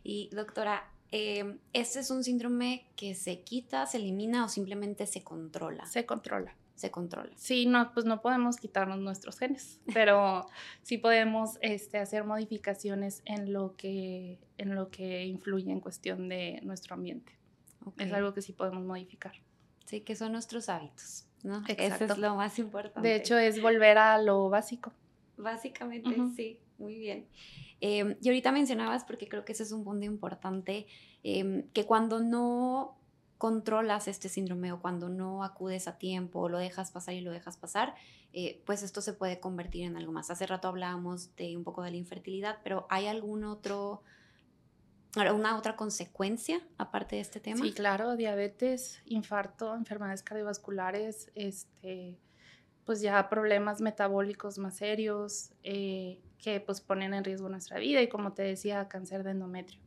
Y 0.04 0.30
doctora, 0.32 0.93
eh, 1.16 1.58
¿este 1.72 2.00
es 2.00 2.10
un 2.10 2.24
síndrome 2.24 2.88
que 2.96 3.14
se 3.14 3.42
quita, 3.42 3.86
se 3.86 3.98
elimina 3.98 4.44
o 4.44 4.48
simplemente 4.48 5.06
se 5.06 5.22
controla? 5.22 5.86
Se 5.86 6.04
controla. 6.04 6.56
Se 6.74 6.90
controla. 6.90 7.30
Sí, 7.36 7.66
no, 7.66 7.92
pues 7.94 8.04
no 8.04 8.20
podemos 8.20 8.56
quitarnos 8.56 8.98
nuestros 8.98 9.38
genes, 9.38 9.80
pero 9.94 10.44
sí 10.82 10.98
podemos 10.98 11.58
este, 11.60 11.98
hacer 11.98 12.24
modificaciones 12.24 13.22
en 13.26 13.52
lo, 13.52 13.76
que, 13.76 14.40
en 14.58 14.74
lo 14.74 14.90
que 14.90 15.24
influye 15.24 15.70
en 15.70 15.78
cuestión 15.78 16.28
de 16.28 16.58
nuestro 16.64 16.94
ambiente. 16.94 17.38
Es 17.96 18.12
algo 18.12 18.34
que 18.34 18.42
sí 18.42 18.52
podemos 18.52 18.84
modificar. 18.84 19.34
Sí, 19.84 20.00
que 20.00 20.16
son 20.16 20.32
nuestros 20.32 20.68
hábitos, 20.68 21.26
¿no? 21.44 21.62
Eso 21.68 22.06
es 22.06 22.18
lo 22.18 22.34
más 22.34 22.58
importante. 22.58 23.08
De 23.08 23.14
hecho, 23.14 23.38
es 23.38 23.62
volver 23.62 23.98
a 23.98 24.18
lo 24.20 24.48
básico. 24.48 24.92
Básicamente, 25.36 26.10
sí, 26.36 26.60
muy 26.78 26.98
bien. 26.98 27.26
Em, 27.80 28.16
y 28.20 28.28
ahorita 28.28 28.52
mencionabas, 28.52 29.04
porque 29.04 29.28
creo 29.28 29.44
que 29.44 29.52
ese 29.52 29.62
es 29.62 29.72
un 29.72 29.84
punto 29.84 30.06
importante, 30.06 30.86
em, 31.22 31.68
que 31.72 31.84
cuando 31.84 32.20
no 32.20 32.96
controlas 33.38 34.08
este 34.08 34.28
síndrome 34.28 34.72
o 34.72 34.80
cuando 34.80 35.08
no 35.08 35.44
acudes 35.44 35.88
a 35.88 35.98
tiempo 35.98 36.40
o 36.40 36.48
lo 36.48 36.58
dejas 36.58 36.90
pasar 36.92 37.14
y 37.14 37.20
lo 37.20 37.30
dejas 37.30 37.56
pasar, 37.56 37.94
eh, 38.32 38.62
pues 38.64 38.82
esto 38.82 39.00
se 39.00 39.12
puede 39.12 39.38
convertir 39.38 39.84
en 39.84 39.96
algo 39.96 40.12
más. 40.12 40.30
Hace 40.30 40.46
rato 40.46 40.68
hablábamos 40.68 41.34
de 41.36 41.56
un 41.56 41.64
poco 41.64 41.82
de 41.82 41.90
la 41.90 41.96
infertilidad, 41.96 42.58
pero 42.64 42.86
¿hay 42.88 43.06
algún 43.06 43.44
otro, 43.44 44.02
alguna 45.14 45.58
otra 45.58 45.76
consecuencia 45.76 46.66
aparte 46.78 47.16
de 47.16 47.22
este 47.22 47.38
tema? 47.38 47.62
Sí, 47.62 47.72
claro, 47.72 48.16
diabetes, 48.16 49.02
infarto, 49.04 49.74
enfermedades 49.74 50.22
cardiovasculares, 50.22 51.30
este, 51.34 52.16
pues 52.84 53.00
ya 53.00 53.28
problemas 53.28 53.80
metabólicos 53.80 54.58
más 54.58 54.76
serios 54.76 55.52
eh, 55.62 56.20
que 56.38 56.60
pues 56.60 56.80
ponen 56.80 57.14
en 57.14 57.24
riesgo 57.24 57.48
nuestra 57.48 57.78
vida 57.78 58.02
y 58.02 58.08
como 58.08 58.32
te 58.32 58.42
decía, 58.42 58.88
cáncer 58.88 59.24
de 59.24 59.30
endometrio. 59.30 59.80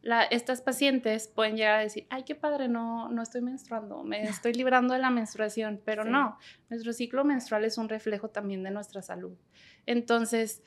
La, 0.00 0.22
estas 0.22 0.62
pacientes 0.62 1.28
pueden 1.28 1.56
llegar 1.56 1.80
a 1.80 1.82
decir, 1.82 2.06
ay, 2.08 2.22
qué 2.22 2.34
padre, 2.34 2.68
no, 2.68 3.08
no 3.10 3.22
estoy 3.22 3.42
menstruando, 3.42 4.04
me 4.04 4.22
estoy 4.28 4.54
librando 4.54 4.94
de 4.94 5.00
la 5.00 5.10
menstruación, 5.10 5.80
pero 5.84 6.04
no, 6.04 6.38
nuestro 6.70 6.92
ciclo 6.92 7.24
menstrual 7.24 7.64
es 7.64 7.78
un 7.78 7.88
reflejo 7.88 8.28
también 8.28 8.62
de 8.62 8.70
nuestra 8.70 9.02
salud. 9.02 9.36
Entonces, 9.86 10.62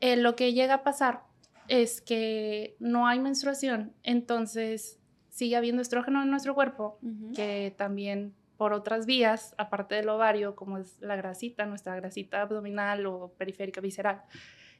eh, 0.00 0.16
lo 0.16 0.34
que 0.36 0.52
llega 0.52 0.74
a 0.74 0.82
pasar 0.82 1.22
es 1.68 2.00
que 2.00 2.76
no 2.80 3.06
hay 3.06 3.20
menstruación, 3.20 3.94
entonces 4.02 4.98
sigue 5.28 5.56
habiendo 5.56 5.80
estrógeno 5.80 6.22
en 6.22 6.30
nuestro 6.30 6.54
cuerpo, 6.54 6.98
que 7.34 7.74
también 7.76 8.34
por 8.62 8.74
otras 8.74 9.06
vías, 9.06 9.56
aparte 9.58 9.96
del 9.96 10.08
ovario, 10.08 10.54
como 10.54 10.78
es 10.78 11.00
la 11.00 11.16
grasita, 11.16 11.66
nuestra 11.66 11.96
grasita 11.96 12.42
abdominal 12.42 13.06
o 13.06 13.34
periférica 13.36 13.80
visceral. 13.80 14.22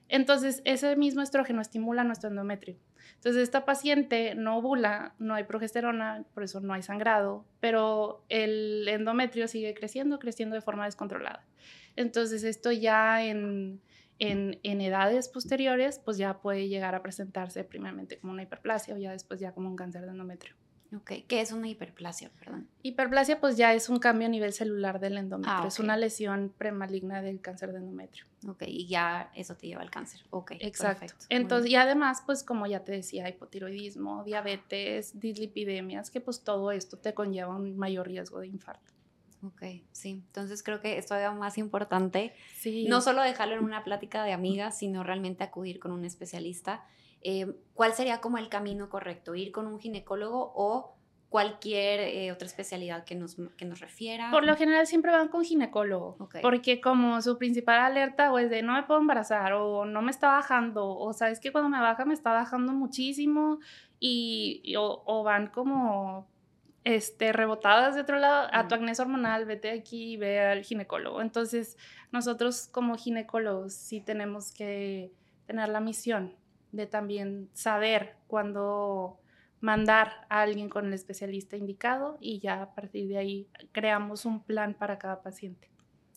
Entonces, 0.07 0.62
ese 0.64 0.95
mismo 0.95 1.21
estrógeno 1.21 1.61
estimula 1.61 2.05
nuestro 2.05 2.31
endometrio. 2.31 2.77
Entonces, 3.16 3.42
esta 3.42 3.64
paciente 3.64 4.37
no 4.37 4.59
ovula, 4.59 5.16
no 5.18 5.35
hay 5.35 5.42
progesterona, 5.42 6.25
por 6.33 6.45
eso 6.45 6.61
no 6.61 6.75
hay 6.75 6.83
sangrado, 6.83 7.45
pero 7.59 8.25
el 8.29 8.87
endometrio 8.87 9.49
sigue 9.49 9.75
creciendo, 9.75 10.21
creciendo 10.21 10.55
de 10.55 10.62
forma 10.62 10.85
descontrolada. 10.85 11.45
Entonces, 11.97 12.45
esto 12.45 12.71
ya 12.71 13.25
en, 13.25 13.81
en, 14.21 14.61
en, 14.62 14.81
edades 14.81 15.29
posteriores, 15.29 15.99
pues 15.99 16.18
ya 16.18 16.40
puede 16.40 16.68
llegar 16.68 16.95
a 16.95 17.03
presentarse 17.03 17.64
primeramente 17.64 18.21
como 18.21 18.33
una 18.33 18.45
hiperplasia 18.45 18.95
o 18.95 18.99
ya 18.99 19.11
después 19.11 19.40
ya 19.40 19.51
como 19.51 19.68
un 19.68 19.75
cáncer 19.75 20.03
de 20.03 20.12
endometrio. 20.12 20.55
Ok, 20.94 21.12
¿qué 21.26 21.40
es 21.40 21.52
una 21.52 21.68
hiperplasia? 21.68 22.31
Perdón. 22.38 22.68
Hiperplasia 22.83 23.40
pues 23.40 23.57
ya 23.57 23.72
es 23.72 23.88
un 23.88 23.98
cambio 23.98 24.26
a 24.26 24.31
nivel 24.31 24.52
celular 24.52 25.00
del 25.00 25.16
endometrio, 25.16 25.64
ah, 25.64 25.66
es 25.66 25.78
una 25.78 25.96
lesión 25.96 26.52
premaligna 26.57 27.22
del 27.22 27.40
cáncer 27.40 27.72
de 27.72 27.78
endometrio. 27.78 28.26
Ok, 28.46 28.64
y 28.66 28.87
ya 28.87 29.31
eso 29.35 29.57
te 29.57 29.68
lleva 29.68 29.81
al 29.81 29.90
cáncer. 29.90 30.20
Ok, 30.31 30.52
exacto. 30.61 31.00
Perfecto. 31.00 31.26
Entonces, 31.31 31.70
y 31.70 31.76
además 31.76 32.22
pues 32.26 32.42
como 32.42 32.66
ya 32.66 32.85
te 32.85 32.92
decía, 32.92 33.28
hipotiroidismo, 33.28 34.22
diabetes, 34.24 35.18
dislipidemias, 35.18 36.11
que 36.11 36.20
pues 36.20 36.44
todo 36.44 36.72
esto 36.72 36.98
te 36.98 37.14
conlleva 37.14 37.57
un 37.57 37.76
mayor 37.76 38.07
riesgo 38.09 38.40
de 38.40 38.48
infarto. 38.48 38.92
Ok, 39.44 39.62
sí. 39.90 40.11
Entonces 40.11 40.62
creo 40.62 40.81
que 40.81 40.98
esto 40.98 41.16
es 41.16 41.35
más 41.35 41.59
importante. 41.59 42.33
Sí. 42.55 42.87
No 42.88 43.00
solo 43.00 43.22
dejarlo 43.22 43.57
en 43.57 43.64
una 43.64 43.83
plática 43.83 44.24
de 44.24 44.33
amigas, 44.33 44.78
sino 44.78 45.02
realmente 45.02 45.42
acudir 45.42 45.81
con 45.81 45.90
un 45.90 46.05
especialista 46.05 46.85
eh, 47.25 47.55
¿cuál 47.75 47.95
sería 47.95 48.21
como 48.21 48.39
el 48.39 48.49
camino 48.49 48.89
correcto? 48.89 49.35
¿Ir 49.35 49.53
con 49.53 49.67
un 49.67 49.79
ginecólogo 49.79 50.53
o 50.55 50.97
cualquier 51.29 52.01
eh, 52.01 52.31
otra 52.31 52.47
especialidad 52.47 53.05
que 53.05 53.15
nos, 53.15 53.37
que 53.57 53.65
nos 53.65 53.81
refiera? 53.81 54.31
Por 54.31 54.45
lo 54.45 54.57
general 54.57 54.87
siempre 54.87 55.13
van 55.13 55.29
con 55.29 55.45
ginecólogo, 55.45 56.29
porque 56.43 56.81
como 56.81 57.23
su 57.23 57.39
principal 57.39 57.81
alerta 57.81 58.33
o 58.33 58.39
es 58.39 58.51
de 58.51 58.63
no 58.63 58.75
me 58.75 58.83
puedo 58.83 59.01
embarazar 59.01 59.55
o 59.55 59.85
no 59.85 60.03
me 60.03 60.11
está 60.11 60.29
bajando 60.29 60.89
o 60.89 61.13
sabes 61.13 61.41
que 61.41 61.53
cuando 61.53 61.71
me 61.71 61.81
baja 61.81 62.05
me 62.05 62.15
está 62.15 62.33
bajando 62.33 62.73
muchísimo 62.73 63.59
y, 63.99 64.75
o, 64.77 65.23
van 65.23 65.47
como 65.47 66.29
este, 66.85 67.33
rebotadas 67.33 67.95
de 67.95 68.01
otro 68.01 68.19
lado, 68.19 68.49
a 68.53 68.67
tu 68.67 68.75
acné 68.75 68.93
hormonal, 68.99 69.45
vete 69.45 69.71
aquí 69.71 70.15
y 70.15 70.17
ve 70.17 70.41
al 70.41 70.65
ginecólogo. 70.65 71.23
Entonces, 71.23 71.79
nosotros 72.11 72.69
como 72.73 72.97
ginecólogos 72.97 73.75
sí 73.75 74.01
tenemos 74.01 74.53
que 74.53 75.13
tener 75.47 75.69
la 75.69 75.81
misión 75.81 76.35
de 76.73 76.87
también 76.87 77.49
saber 77.53 78.17
cuándo 78.27 79.21
mandar 79.61 80.27
a 80.29 80.43
alguien 80.43 80.69
con 80.69 80.87
el 80.87 80.93
especialista 80.93 81.57
indicado 81.57 82.19
y 82.21 82.41
ya 82.41 82.63
a 82.63 82.75
partir 82.75 83.09
de 83.09 83.19
ahí 83.19 83.49
creamos 83.71 84.25
un 84.25 84.43
plan 84.43 84.75
para 84.75 84.99
cada 84.99 85.23
paciente. 85.23 85.71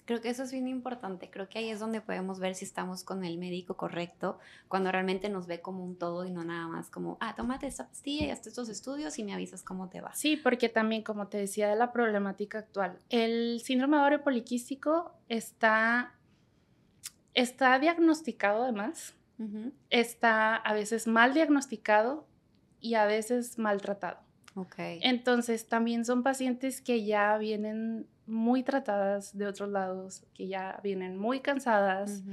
Creo 0.06 0.22
que 0.22 0.30
eso 0.30 0.44
es 0.44 0.52
bien 0.52 0.68
importante. 0.68 1.32
Creo 1.32 1.50
que 1.50 1.58
ahí 1.58 1.70
es 1.70 1.80
donde 1.80 2.00
podemos 2.00 2.40
ver 2.40 2.54
si 2.54 2.64
estamos 2.64 3.04
con 3.04 3.26
el 3.26 3.40
médico 3.40 3.76
correcto, 3.76 4.38
cuando 4.68 4.92
realmente 4.92 5.30
nos 5.30 5.48
ve 5.48 5.62
como 5.62 5.84
un 5.84 5.98
todo 5.98 6.26
y 6.26 6.32
no 6.32 6.44
nada 6.44 6.68
más 6.68 6.92
como, 6.92 7.18
ah, 7.22 7.36
tómate 7.36 7.66
esta 7.66 7.88
pastilla 7.88 8.28
y 8.28 8.30
hazte 8.30 8.50
estos 8.50 8.70
estudios 8.70 9.18
y 9.18 9.24
me 9.24 9.34
avisas 9.34 9.64
cómo 9.64 9.90
te 9.90 10.02
va. 10.02 10.14
Sí, 10.14 10.38
porque 10.38 10.70
también, 10.70 11.02
como 11.02 11.28
te 11.28 11.40
decía, 11.40 11.70
de 11.70 11.76
la 11.76 11.92
problemática 11.92 12.60
actual, 12.60 13.00
el 13.10 13.60
síndrome 13.62 13.98
ovario 13.98 14.24
poliquístico 14.24 15.12
está, 15.28 16.14
está 17.34 17.80
diagnosticado 17.80 18.64
además 18.64 19.16
está 19.90 20.56
a 20.56 20.74
veces 20.74 21.08
mal 21.08 21.34
diagnosticado 21.34 22.28
y 22.80 22.96
a 22.96 23.06
veces 23.06 23.58
maltratado. 23.58 24.20
Okay. 24.56 25.00
Entonces, 25.02 25.68
también 25.68 26.06
son 26.06 26.24
pacientes 26.24 26.82
que 26.82 27.04
ya 27.04 27.38
vienen 27.38 28.08
muy 28.26 28.64
tratadas 28.64 29.38
de 29.38 29.48
otros 29.48 29.70
lados, 29.70 30.24
que 30.34 30.48
ya 30.48 30.80
vienen 30.84 31.18
muy 31.18 31.42
cansadas, 31.42 32.24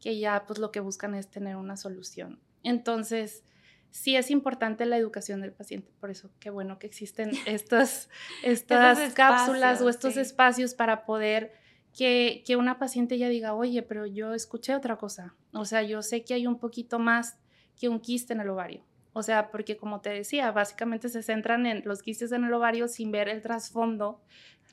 que 0.00 0.18
ya 0.18 0.46
pues 0.46 0.58
lo 0.58 0.72
que 0.72 0.80
buscan 0.80 1.14
es 1.14 1.28
tener 1.30 1.56
una 1.56 1.76
solución. 1.76 2.40
Entonces, 2.62 3.44
sí 3.90 4.16
es 4.16 4.30
importante 4.30 4.86
la 4.86 4.96
educación 4.96 5.40
del 5.40 5.52
paciente. 5.52 5.92
Por 6.00 6.10
eso, 6.10 6.30
qué 6.40 6.50
bueno 6.50 6.78
que 6.78 6.86
existen 6.86 7.32
estas, 7.46 8.08
estas 8.42 9.12
cápsulas 9.12 9.82
o 9.82 9.88
estos 9.88 10.16
espacios 10.16 10.74
para 10.74 11.04
poder 11.04 11.52
que, 11.96 12.44
una 12.56 12.78
paciente 12.78 13.18
ya 13.18 13.28
diga, 13.28 13.54
oye, 13.54 13.82
pero 13.82 14.06
yo 14.06 14.34
escuché 14.34 14.74
otra 14.74 14.96
cosa. 14.96 15.34
O 15.52 15.64
sea, 15.64 15.82
yo 15.82 16.02
sé 16.02 16.24
que 16.24 16.34
hay 16.34 16.46
un 16.46 16.58
poquito 16.58 16.98
más 16.98 17.38
que 17.78 17.88
un 17.88 18.00
quiste 18.00 18.32
en 18.32 18.40
el 18.40 18.48
ovario. 18.48 18.84
O 19.12 19.22
sea, 19.22 19.50
porque 19.50 19.76
como 19.76 20.00
te 20.00 20.10
decía, 20.10 20.52
básicamente 20.52 21.08
se 21.08 21.22
centran 21.22 21.66
en 21.66 21.82
los 21.84 22.02
quistes 22.02 22.30
en 22.32 22.44
el 22.44 22.52
ovario 22.54 22.86
sin 22.86 23.10
ver 23.10 23.28
el 23.28 23.42
trasfondo 23.42 24.20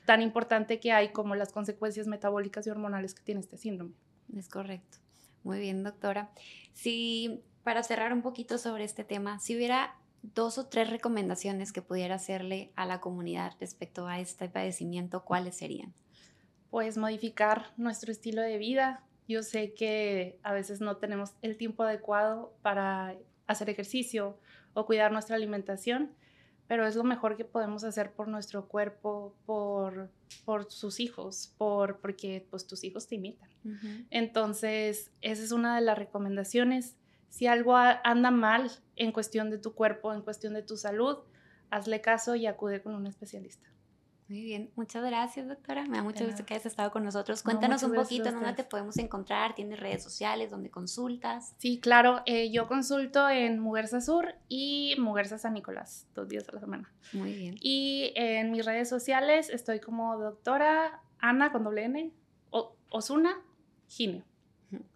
tan 0.06 0.22
importante 0.22 0.78
que 0.80 0.92
hay 0.92 1.10
como 1.10 1.34
las 1.34 1.52
consecuencias 1.52 2.06
metabólicas 2.06 2.66
y 2.66 2.70
hormonales 2.70 3.14
que 3.14 3.22
tiene 3.22 3.40
este 3.40 3.58
síndrome. 3.58 3.94
Es 4.36 4.48
correcto. 4.48 4.98
Muy 5.42 5.58
bien, 5.58 5.82
doctora. 5.82 6.30
Si 6.72 7.42
para 7.64 7.82
cerrar 7.82 8.12
un 8.12 8.22
poquito 8.22 8.58
sobre 8.58 8.84
este 8.84 9.04
tema, 9.04 9.40
si 9.40 9.56
hubiera 9.56 9.96
dos 10.22 10.58
o 10.58 10.66
tres 10.66 10.90
recomendaciones 10.90 11.72
que 11.72 11.82
pudiera 11.82 12.14
hacerle 12.14 12.72
a 12.76 12.86
la 12.86 13.00
comunidad 13.00 13.52
respecto 13.60 14.06
a 14.06 14.20
este 14.20 14.48
padecimiento, 14.48 15.24
¿cuáles 15.24 15.56
serían? 15.56 15.92
Pues 16.70 16.98
modificar 16.98 17.72
nuestro 17.76 18.12
estilo 18.12 18.42
de 18.42 18.58
vida. 18.58 19.02
Yo 19.26 19.42
sé 19.42 19.74
que 19.74 20.38
a 20.42 20.52
veces 20.52 20.80
no 20.80 20.96
tenemos 20.96 21.32
el 21.42 21.56
tiempo 21.56 21.82
adecuado 21.82 22.54
para 22.62 23.16
hacer 23.46 23.70
ejercicio 23.70 24.38
o 24.74 24.86
cuidar 24.86 25.12
nuestra 25.12 25.36
alimentación, 25.36 26.12
pero 26.66 26.86
es 26.86 26.94
lo 26.96 27.04
mejor 27.04 27.36
que 27.36 27.44
podemos 27.44 27.82
hacer 27.84 28.12
por 28.12 28.28
nuestro 28.28 28.68
cuerpo, 28.68 29.34
por, 29.46 30.10
por 30.44 30.70
sus 30.70 31.00
hijos, 31.00 31.52
por, 31.56 31.98
porque 31.98 32.46
pues 32.50 32.66
tus 32.66 32.84
hijos 32.84 33.08
te 33.08 33.16
imitan. 33.16 33.48
Entonces, 34.10 35.10
esa 35.20 35.42
es 35.42 35.52
una 35.52 35.74
de 35.74 35.82
las 35.82 35.98
recomendaciones. 35.98 36.96
Si 37.30 37.46
algo 37.46 37.76
anda 37.76 38.30
mal 38.30 38.70
en 38.96 39.12
cuestión 39.12 39.50
de 39.50 39.58
tu 39.58 39.74
cuerpo, 39.74 40.12
en 40.12 40.22
cuestión 40.22 40.54
de 40.54 40.62
tu 40.62 40.76
salud, 40.76 41.18
hazle 41.70 42.00
caso 42.00 42.34
y 42.34 42.46
acude 42.46 42.82
con 42.82 42.94
un 42.94 43.06
especialista. 43.06 43.68
Muy 44.28 44.42
bien, 44.42 44.70
muchas 44.76 45.02
gracias, 45.04 45.48
doctora. 45.48 45.86
Me 45.86 45.96
da 45.96 46.02
mucho 46.02 46.26
gusto 46.26 46.44
que 46.44 46.52
hayas 46.52 46.66
estado 46.66 46.90
con 46.90 47.02
nosotros. 47.02 47.42
Cuéntanos 47.42 47.82
un 47.82 47.94
poquito 47.94 48.30
dónde 48.30 48.52
te 48.52 48.64
podemos 48.64 48.98
encontrar. 48.98 49.54
¿Tienes 49.54 49.80
redes 49.80 50.02
sociales 50.02 50.50
donde 50.50 50.70
consultas? 50.70 51.54
Sí, 51.56 51.80
claro. 51.80 52.20
Eh, 52.26 52.50
yo 52.50 52.68
consulto 52.68 53.26
en 53.30 53.58
Mugersa 53.58 54.02
Sur 54.02 54.34
y 54.46 54.96
Mugersa 54.98 55.38
San 55.38 55.54
Nicolás, 55.54 56.06
dos 56.14 56.28
días 56.28 56.46
a 56.50 56.52
la 56.52 56.60
semana. 56.60 56.92
Muy 57.14 57.32
bien. 57.32 57.56
Y 57.60 58.12
en 58.16 58.50
mis 58.50 58.66
redes 58.66 58.90
sociales 58.90 59.48
estoy 59.48 59.80
como 59.80 60.18
doctora 60.18 61.00
Ana 61.18 61.50
con 61.50 61.64
doble 61.64 61.84
N, 61.84 62.12
Osuna 62.90 63.40
Gine. 63.88 64.24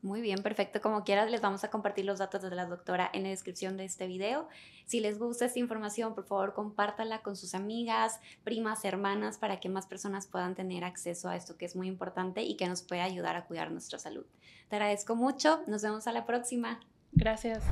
Muy 0.03 0.21
bien, 0.21 0.43
perfecto. 0.43 0.83
Como 0.83 1.03
quieras, 1.03 1.31
les 1.31 1.41
vamos 1.41 1.65
a 1.65 1.71
compartir 1.71 2.05
los 2.05 2.19
datos 2.19 2.43
de 2.43 2.51
la 2.51 2.67
doctora 2.67 3.09
en 3.13 3.23
la 3.23 3.31
descripción 3.31 3.77
de 3.77 3.85
este 3.85 4.07
video. 4.07 4.49
Si 4.85 5.01
les 5.01 5.19
gusta 5.19 5.47
esta 5.47 5.59
información, 5.59 6.15
por 6.15 6.27
favor, 6.27 6.53
compártala 6.53 7.23
con 7.23 7.37
sus 7.37 7.55
amigas, 7.55 8.21
primas, 8.45 8.85
hermanas, 8.85 9.39
para 9.39 9.61
que 9.61 9.71
más 9.71 9.87
personas 9.87 10.27
puedan 10.27 10.55
tener 10.55 10.85
acceso 10.85 11.29
a 11.29 11.37
esto 11.37 11.57
que 11.57 11.65
es 11.65 11.75
muy 11.75 11.89
importante 11.89 12.43
y 12.43 12.57
que 12.57 12.69
nos 12.69 12.83
puede 12.83 13.01
ayudar 13.01 13.37
a 13.37 13.47
cuidar 13.47 13.71
nuestra 13.71 13.99
salud. 13.99 14.27
Te 14.69 14.77
agradezco 14.77 15.17
mucho. 15.17 15.63
Nos 15.67 15.83
vemos 15.83 16.07
a 16.07 16.13
la 16.13 16.27
próxima. 16.27 16.81
Gracias. 17.13 17.63